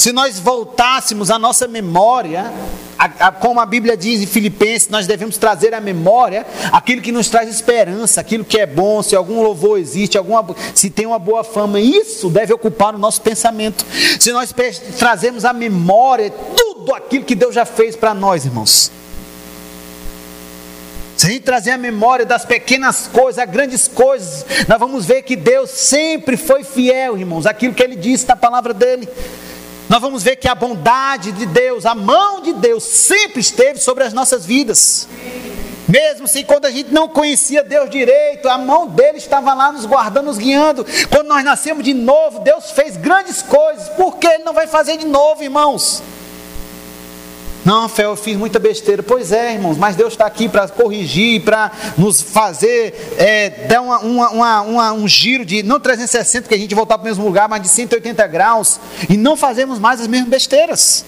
[0.00, 2.50] Se nós voltássemos a nossa memória
[2.98, 7.12] a, a, como a Bíblia diz em Filipenses, nós devemos trazer à memória aquilo que
[7.12, 11.18] nos traz esperança, aquilo que é bom, se algum louvor existe, alguma, se tem uma
[11.18, 13.84] boa fama, isso deve ocupar o nosso pensamento.
[14.18, 14.54] Se nós
[14.98, 18.90] trazemos à memória tudo aquilo que Deus já fez para nós, irmãos.
[21.14, 25.20] Se a gente trazer a memória das pequenas coisas, as grandes coisas, nós vamos ver
[25.20, 29.06] que Deus sempre foi fiel, irmãos, aquilo que Ele disse na palavra dele
[29.90, 34.04] nós vamos ver que a bondade de Deus, a mão de Deus sempre esteve sobre
[34.04, 35.08] as nossas vidas.
[35.88, 39.84] Mesmo se quando a gente não conhecia Deus direito, a mão dele estava lá nos
[39.86, 40.86] guardando, nos guiando.
[41.10, 43.88] Quando nós nascemos de novo, Deus fez grandes coisas.
[43.88, 46.00] Por que ele não vai fazer de novo, irmãos?
[47.64, 49.02] Não, Fé, eu fiz muita besteira.
[49.02, 53.98] Pois é, irmãos, mas Deus está aqui para corrigir, para nos fazer é, dar uma,
[53.98, 57.48] uma, uma, um giro de, não 360, que a gente voltar para o mesmo lugar,
[57.48, 61.04] mas de 180 graus, e não fazemos mais as mesmas besteiras.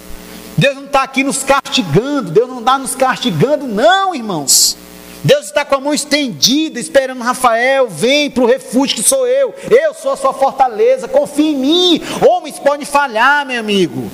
[0.57, 4.77] Deus não está aqui nos castigando, Deus não está nos castigando, não, irmãos.
[5.25, 9.55] Deus está com a mão estendida, esperando Rafael, vem para o refúgio que sou eu.
[9.71, 12.03] Eu sou a sua fortaleza, confie em mim.
[12.21, 14.11] Homens podem falhar, meu amigo.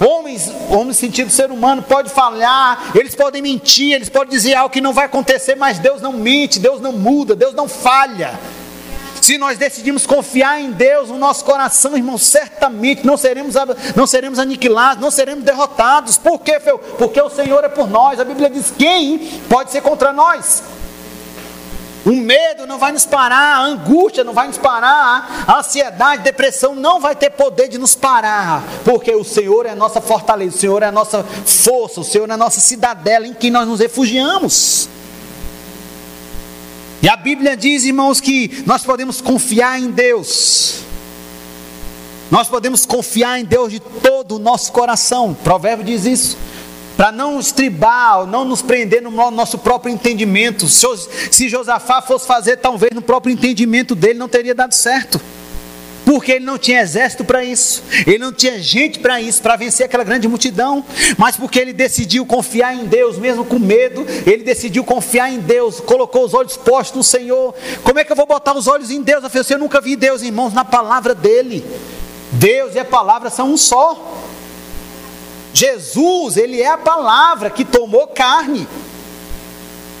[0.00, 4.80] Homens, homens sentido ser humano, pode falhar, eles podem mentir, eles podem dizer algo que
[4.80, 8.38] não vai acontecer, mas Deus não mente, Deus não muda, Deus não falha.
[9.20, 13.56] Se nós decidimos confiar em Deus no nosso coração, irmão, certamente não seremos,
[13.94, 16.16] não seremos aniquilados, não seremos derrotados.
[16.16, 16.78] Por quê, Feu?
[16.78, 18.20] Porque o Senhor é por nós.
[18.20, 19.18] A Bíblia diz: quem
[19.48, 20.62] pode ser contra nós?
[22.08, 26.24] O medo não vai nos parar, a angústia não vai nos parar, a ansiedade, a
[26.24, 30.56] depressão não vai ter poder de nos parar, porque o Senhor é a nossa fortaleza,
[30.56, 33.68] o Senhor é a nossa força, o Senhor é a nossa cidadela em que nós
[33.68, 34.88] nos refugiamos.
[37.02, 40.80] E a Bíblia diz, irmãos, que nós podemos confiar em Deus.
[42.30, 45.32] Nós podemos confiar em Deus de todo o nosso coração.
[45.32, 46.38] O provérbio diz isso.
[46.98, 50.66] Para não estribar, não nos prender no nosso próprio entendimento.
[50.66, 55.20] Se Josafá fosse fazer talvez no próprio entendimento dele, não teria dado certo
[56.04, 59.84] porque ele não tinha exército para isso, ele não tinha gente para isso, para vencer
[59.84, 60.82] aquela grande multidão,
[61.18, 65.80] mas porque ele decidiu confiar em Deus, mesmo com medo, ele decidiu confiar em Deus,
[65.80, 67.54] colocou os olhos postos no Senhor.
[67.84, 69.22] Como é que eu vou botar os olhos em Deus?
[69.22, 71.62] Eu, eu nunca vi Deus, irmãos, na palavra dele.
[72.32, 74.37] Deus e a palavra são um só.
[75.58, 78.68] Jesus, ele é a palavra que tomou carne.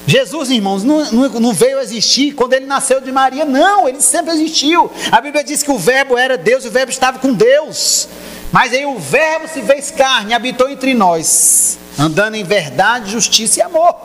[0.06, 4.32] Jesus, irmãos, não, não, não, veio existir quando ele nasceu de Maria, não, ele sempre
[4.32, 4.90] existiu.
[5.10, 8.08] A Bíblia diz que o Verbo era Deus e o Verbo estava com Deus.
[8.52, 13.62] Mas aí o Verbo se fez carne, habitou entre nós, andando em verdade, justiça e
[13.62, 13.96] amor.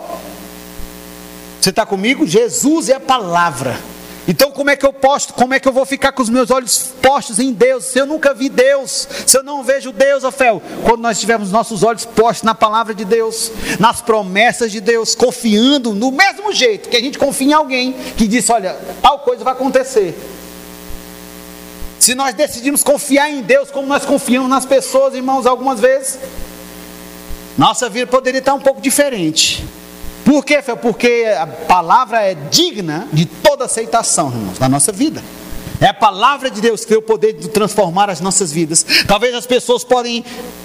[1.62, 2.28] Você está comigo?
[2.28, 3.80] Jesus é a palavra.
[4.28, 5.34] Então, como é que eu posto?
[5.34, 7.86] Como é que eu vou ficar com os meus olhos postos em Deus?
[7.86, 11.84] Se eu nunca vi Deus, se eu não vejo Deus, Rafael, quando nós tivermos nossos
[11.84, 16.96] olhos postos na palavra de Deus, nas promessas de Deus, confiando no mesmo jeito que
[16.96, 20.18] a gente confia em alguém que disse: Olha, tal coisa vai acontecer.
[22.00, 26.20] Se nós decidimos confiar em Deus, como nós confiamos nas pessoas, irmãos, algumas vezes,
[27.58, 29.66] nossa vida poderia estar um pouco diferente.
[30.26, 30.60] Por quê?
[30.82, 35.22] Porque a palavra é digna de toda aceitação, irmãos, na nossa vida.
[35.84, 38.86] É a palavra de Deus que tem o poder de transformar as nossas vidas.
[39.06, 40.24] Talvez as pessoas podem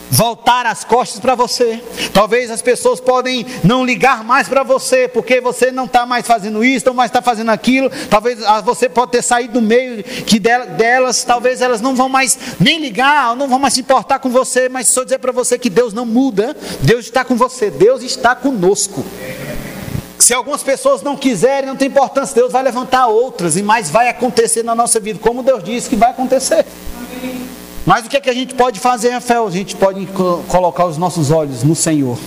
[0.08, 1.82] voltar as costas para você.
[2.14, 6.62] Talvez as pessoas podem não ligar mais para você, porque você não está mais fazendo
[6.62, 7.90] isso, não mais está fazendo aquilo.
[8.08, 12.38] Talvez ah, você pode ter saído do meio que delas, talvez elas não vão mais
[12.60, 15.68] nem ligar, não vão mais se importar com você, mas só dizer para você que
[15.68, 19.04] Deus não muda, Deus está com você, Deus está conosco.
[20.18, 24.08] Se algumas pessoas não quiserem, não tem importância, Deus vai levantar outras e mais vai
[24.08, 26.66] acontecer na nossa vida, como Deus disse que vai acontecer.
[27.86, 29.46] Mas o que, é que a gente pode fazer, Rafael?
[29.46, 30.06] A gente pode
[30.48, 32.18] colocar os nossos olhos no Senhor,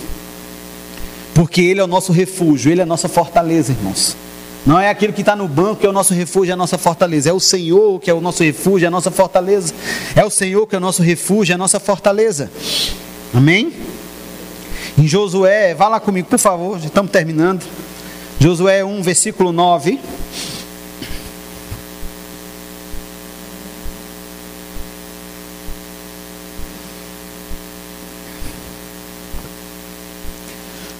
[1.34, 4.16] porque Ele é o nosso refúgio, Ele é a nossa fortaleza, irmãos.
[4.64, 6.78] Não é aquilo que está no banco que é o nosso refúgio, é a nossa
[6.78, 7.30] fortaleza.
[7.30, 9.74] É o Senhor que é o nosso refúgio, é a nossa fortaleza.
[10.14, 12.50] É o Senhor que é o nosso refúgio, é a nossa fortaleza.
[13.34, 13.72] Amém?
[14.98, 17.64] Em Josué, vá lá comigo, por favor, já estamos terminando.
[18.38, 19.98] Josué 1, versículo 9.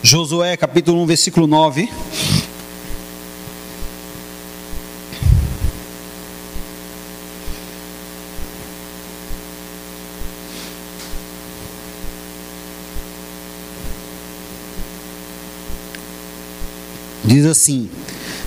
[0.02, 1.88] Josué capítulo 1, versículo 9.
[17.24, 17.88] Diz assim: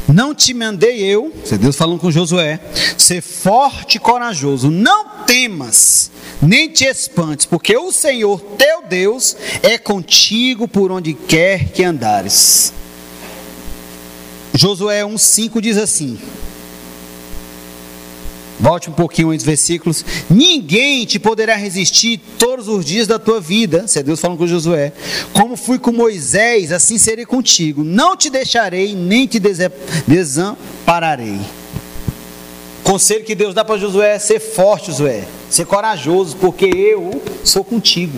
[0.08, 2.60] Não te mandei eu, Deus falando com Josué,
[2.98, 6.12] ser forte e corajoso, não temas,
[6.42, 12.74] nem te espantes, porque o Senhor teu Deus é contigo por onde quer que andares.
[14.54, 16.18] Josué 1,5 diz assim:
[18.60, 20.06] Volte um pouquinho os versículos.
[20.30, 23.88] Ninguém te poderá resistir todos os dias da tua vida.
[23.88, 24.94] Se é Deus falando com Josué.
[25.34, 27.84] Como fui com Moisés, assim serei contigo.
[27.84, 29.42] Não te deixarei, nem te
[30.08, 31.40] desampararei.
[32.84, 35.26] Conselho que Deus dá para Josué é ser forte, Josué.
[35.50, 38.18] Ser corajoso, porque eu sou contigo.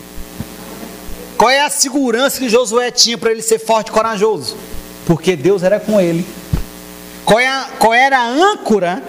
[1.38, 4.58] Qual é a segurança que Josué tinha para ele ser forte e corajoso?
[5.06, 6.26] Porque Deus era com ele.
[7.24, 9.04] Qual, é a, qual era a âncora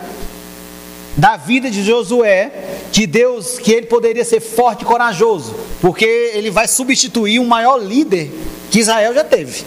[1.18, 2.50] da vida de Josué,
[2.90, 7.76] que Deus, que ele poderia ser forte e corajoso, porque ele vai substituir o maior
[7.76, 8.30] líder
[8.70, 9.64] que Israel já teve,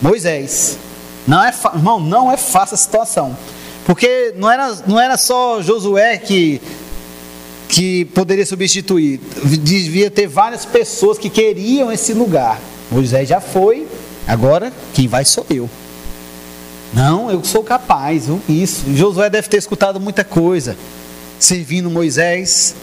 [0.00, 0.78] Moisés.
[1.26, 3.36] Não é, irmão, não é fácil a situação,
[3.84, 6.60] porque não era, não era só Josué que
[7.68, 12.60] que poderia substituir, devia ter várias pessoas que queriam esse lugar.
[12.90, 13.86] Moisés já foi,
[14.26, 15.68] Agora, quem vai sou eu.
[16.92, 18.28] Não, eu sou capaz.
[18.48, 18.84] Isso.
[18.94, 20.76] Josué deve ter escutado muita coisa.
[21.38, 22.74] Servindo Moisés,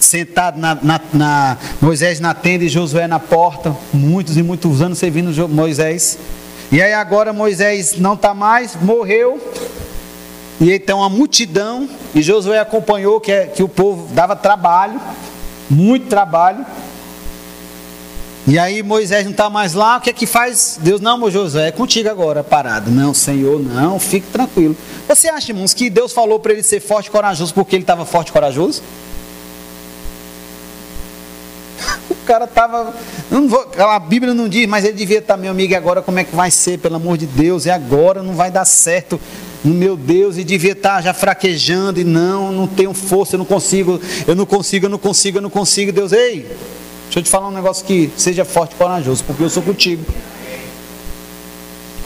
[0.00, 4.98] sentado na, na, na, Moisés na tenda e Josué na porta, muitos e muitos anos
[4.98, 6.18] servindo Moisés.
[6.72, 9.40] E aí agora Moisés não está mais, morreu.
[10.60, 15.00] E então a multidão, e Josué acompanhou que, é, que o povo dava trabalho,
[15.68, 16.64] muito trabalho.
[18.46, 20.78] E aí Moisés não está mais lá, o que é que faz?
[20.80, 22.90] Deus, não, Josué, é contigo agora, parado.
[22.90, 24.76] Não, Senhor, não, fique tranquilo.
[25.08, 28.04] Você acha, irmãos, que Deus falou para ele ser forte e corajoso porque ele estava
[28.04, 28.82] forte e corajoso?
[32.10, 32.94] O cara estava.
[33.78, 36.34] A Bíblia não diz, mas ele devia estar, meu amigo, e agora como é que
[36.34, 37.66] vai ser, pelo amor de Deus?
[37.66, 39.20] E agora não vai dar certo
[39.64, 43.98] meu Deus, e devia estar já fraquejando, e não, não tenho força, eu não consigo,
[44.26, 45.90] eu não consigo, eu não consigo, eu não consigo.
[45.90, 46.46] Deus, ei,
[47.04, 50.04] Deixa eu te falar um negócio que seja forte e corajoso, porque eu sou contigo.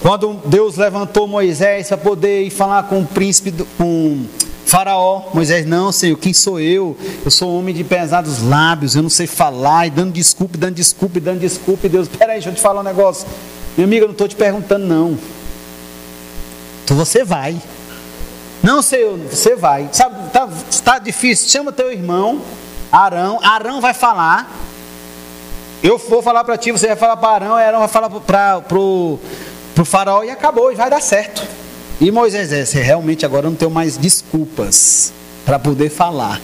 [0.00, 4.24] Quando Deus levantou Moisés para poder ir falar com o príncipe, com
[4.64, 6.96] Faraó, Moisés, não, Senhor, quem sou eu?
[7.24, 10.74] Eu sou um homem de pesados lábios, eu não sei falar, e dando desculpa, dando
[10.74, 13.26] desculpa, dando desculpa, e Deus, peraí, deixa eu te falar um negócio.
[13.76, 15.18] Meu amigo, eu não estou te perguntando, não.
[16.84, 17.56] Então você vai.
[18.62, 19.88] Não, Senhor, você vai.
[19.90, 20.48] Sabe, tá,
[20.84, 22.42] tá difícil, chama teu irmão,
[22.92, 24.54] Arão, Arão vai falar.
[25.82, 29.18] Eu vou falar para ti, você vai falar para Arão, Arão vai falar para o
[29.84, 31.46] faraó e acabou, e vai dar certo.
[32.00, 35.12] E Moisés, é, realmente agora não tenho mais desculpas
[35.44, 36.40] para poder falar.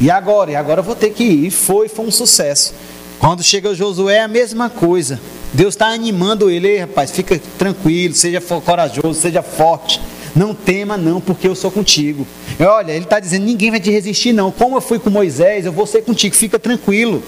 [0.00, 0.50] E agora?
[0.50, 1.46] E agora eu vou ter que ir.
[1.46, 2.74] E foi, foi um sucesso.
[3.18, 5.20] Quando chega Josué, é a mesma coisa.
[5.52, 10.00] Deus está animando ele, Ei, rapaz, fica tranquilo, seja corajoso, seja forte.
[10.34, 12.26] Não tema, não, porque eu sou contigo.
[12.58, 14.50] E olha, ele está dizendo: ninguém vai te resistir, não.
[14.50, 17.22] Como eu fui com Moisés, eu vou ser contigo, fica tranquilo.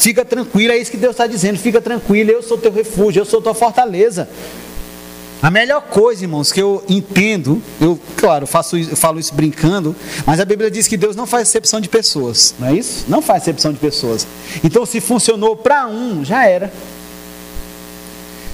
[0.00, 1.58] Fica tranquilo, é isso que Deus está dizendo.
[1.58, 4.26] Fica tranquilo, eu sou teu refúgio, eu sou tua fortaleza.
[5.42, 9.94] A melhor coisa, irmãos, que eu entendo, eu, claro, faço, eu falo isso brincando,
[10.24, 13.04] mas a Bíblia diz que Deus não faz exceção de pessoas, não é isso?
[13.08, 14.26] Não faz exceção de pessoas.
[14.64, 16.72] Então, se funcionou para um, já era.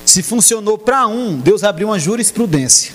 [0.05, 2.93] Se funcionou para um, Deus abriu uma jurisprudência.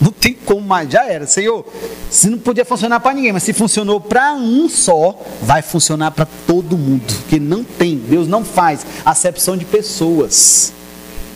[0.00, 1.26] Não tem como mais, já era.
[1.26, 1.64] Senhor,
[2.10, 6.26] se não podia funcionar para ninguém, mas se funcionou para um só, vai funcionar para
[6.46, 7.14] todo mundo.
[7.28, 10.72] Que não tem, Deus não faz acepção de pessoas.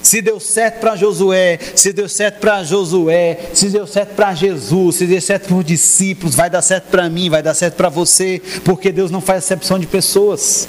[0.03, 4.97] Se deu certo para Josué, se deu certo para Josué, se deu certo para Jesus,
[4.97, 7.91] se deu certo para os discípulos, vai dar certo para mim, vai dar certo para
[7.91, 10.67] você, porque Deus não faz acepção de pessoas.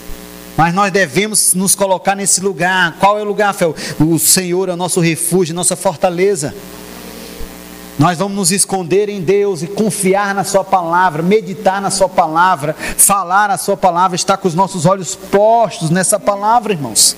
[0.58, 2.98] Mas nós devemos nos colocar nesse lugar.
[3.00, 3.74] Qual é o lugar, Fel?
[4.00, 6.54] O Senhor é o nosso refúgio, nossa fortaleza.
[8.02, 12.76] Nós vamos nos esconder em Deus e confiar na Sua palavra, meditar na Sua palavra,
[12.98, 17.16] falar a Sua palavra, estar com os nossos olhos postos nessa palavra, irmãos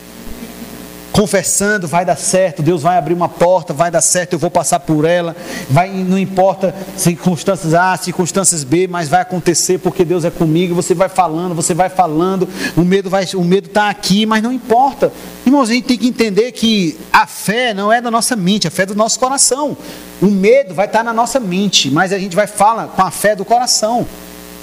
[1.14, 4.80] confessando, vai dar certo, Deus vai abrir uma porta, vai dar certo, eu vou passar
[4.80, 5.36] por ela,
[5.70, 10.96] vai, não importa circunstâncias A, circunstâncias B, mas vai acontecer porque Deus é comigo, você
[10.96, 15.14] vai falando, você vai falando, o medo vai, o medo está aqui, mas não importa.
[15.46, 18.72] Irmãos, a gente tem que entender que a fé não é da nossa mente, a
[18.72, 19.78] fé é do nosso coração.
[20.24, 23.36] O medo vai estar na nossa mente, mas a gente vai falar com a fé
[23.36, 24.08] do coração.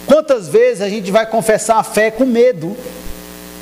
[0.07, 2.75] Quantas vezes a gente vai confessar a fé com medo?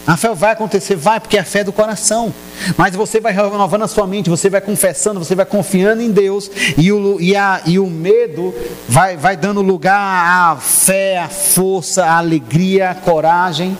[0.06, 2.32] A fé vai acontecer, vai, porque é a fé do coração.
[2.76, 6.48] Mas você vai renovando a sua mente, você vai confessando, você vai confiando em Deus,
[6.76, 8.54] e o, e a, e o medo
[8.88, 13.76] vai, vai dando lugar à fé, à força, à alegria, à coragem.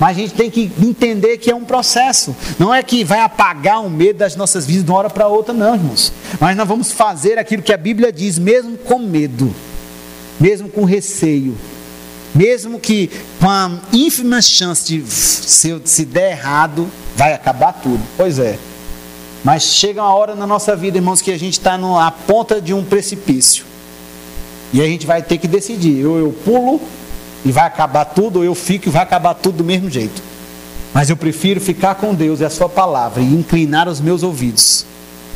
[0.00, 2.34] Mas a gente tem que entender que é um processo.
[2.58, 5.52] Não é que vai apagar o medo das nossas vidas de uma hora para outra,
[5.52, 6.12] não, irmãos.
[6.40, 9.54] Mas nós vamos fazer aquilo que a Bíblia diz, mesmo com medo,
[10.40, 11.54] mesmo com receio
[12.34, 18.00] mesmo que com a ínfima chance de se, se der errado, vai acabar tudo.
[18.16, 18.58] Pois é.
[19.42, 22.74] Mas chega uma hora na nossa vida, irmãos, que a gente está na ponta de
[22.74, 23.64] um precipício.
[24.72, 26.80] E a gente vai ter que decidir: ou eu pulo
[27.44, 30.22] e vai acabar tudo, ou eu fico e vai acabar tudo do mesmo jeito.
[30.92, 34.84] Mas eu prefiro ficar com Deus e a Sua palavra e inclinar os meus ouvidos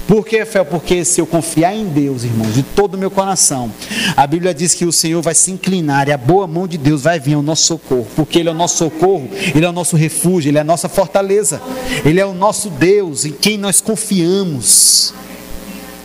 [0.07, 0.65] por que, Fel?
[0.67, 3.73] Porque se eu confiar em Deus, irmãos, de todo o meu coração,
[4.17, 7.03] a Bíblia diz que o Senhor vai se inclinar e a boa mão de Deus
[7.03, 9.97] vai vir ao nosso socorro, porque Ele é o nosso socorro, Ele é o nosso
[9.97, 11.61] refúgio, Ele é a nossa fortaleza,
[12.05, 15.15] Ele é o nosso Deus em quem nós confiamos.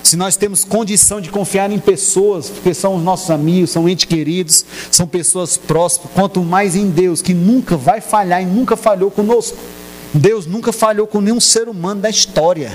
[0.09, 4.05] Se nós temos condição de confiar em pessoas, porque são os nossos amigos, são entes
[4.05, 9.11] queridos, são pessoas próximas, quanto mais em Deus, que nunca vai falhar e nunca falhou
[9.11, 9.55] conosco.
[10.11, 12.71] Deus nunca falhou com nenhum ser humano da história.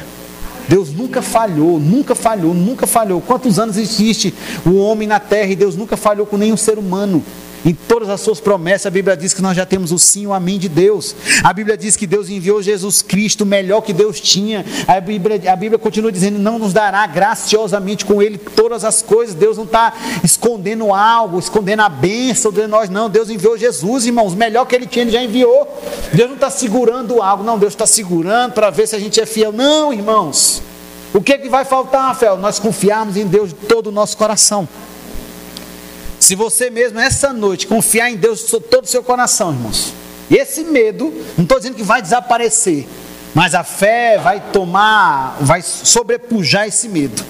[0.68, 3.20] Deus nunca falhou, nunca falhou, nunca falhou.
[3.20, 4.32] Quantos anos existe
[4.64, 7.20] o homem na terra e Deus nunca falhou com nenhum ser humano?
[7.64, 8.86] Em todas as suas promessas.
[8.86, 11.14] A Bíblia diz que nós já temos o sim e o amém de Deus.
[11.42, 14.64] A Bíblia diz que Deus enviou Jesus Cristo, o melhor que Deus tinha.
[14.86, 19.34] A Bíblia, a Bíblia continua dizendo: não nos dará graciosamente com Ele todas as coisas.
[19.34, 19.92] Deus não está
[20.22, 23.08] escondendo algo, escondendo a bênção de nós, não.
[23.08, 24.32] Deus enviou Jesus, irmãos.
[24.32, 25.66] O melhor que Ele tinha, Ele já enviou.
[26.12, 27.58] Deus não está segurando algo, não.
[27.58, 29.52] Deus está segurando para ver se a gente é fiel.
[29.52, 30.62] Não, irmãos.
[31.14, 32.36] O que, é que vai faltar, Rafael?
[32.36, 34.68] Nós confiarmos em Deus de todo o nosso coração.
[36.25, 39.93] Se você mesmo, essa noite, confiar em Deus de todo o seu coração, irmãos.
[40.31, 42.89] Esse medo, não estou dizendo que vai desaparecer,
[43.35, 47.22] mas a fé vai tomar, vai sobrepujar esse medo.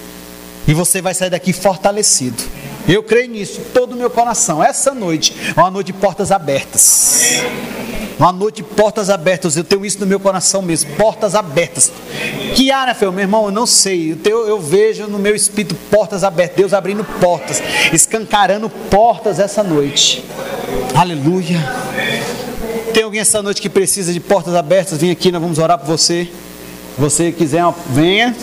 [0.69, 2.41] E você vai sair daqui fortalecido.
[2.87, 4.63] Eu creio nisso, todo o meu coração.
[4.63, 7.43] Essa noite é uma noite de portas abertas.
[8.19, 9.57] Uma noite de portas abertas.
[9.57, 10.95] Eu tenho isso no meu coração mesmo.
[10.97, 11.91] Portas abertas.
[12.55, 13.47] Que área, Fel, meu irmão?
[13.47, 14.13] Eu não sei.
[14.13, 16.57] Eu, tenho, eu vejo no meu espírito portas abertas.
[16.57, 17.61] Deus abrindo portas.
[17.93, 20.25] Escancarando portas essa noite.
[20.95, 21.59] Aleluia.
[22.93, 24.99] Tem alguém essa noite que precisa de portas abertas?
[24.99, 26.29] Vem aqui, nós vamos orar por você.
[26.95, 28.35] Se você quiser, venha.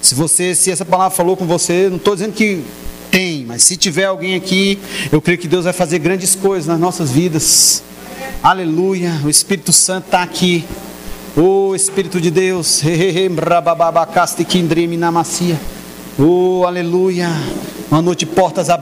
[0.00, 2.64] Se você, se essa palavra falou com você, não estou dizendo que
[3.10, 4.78] tem, mas se tiver alguém aqui,
[5.10, 7.82] eu creio que Deus vai fazer grandes coisas nas nossas vidas.
[8.42, 10.64] Aleluia, o Espírito Santo está aqui.
[11.36, 12.80] O Espírito de Deus.
[16.18, 17.28] Oh, aleluia.
[17.90, 18.76] Uma noite portas abertas.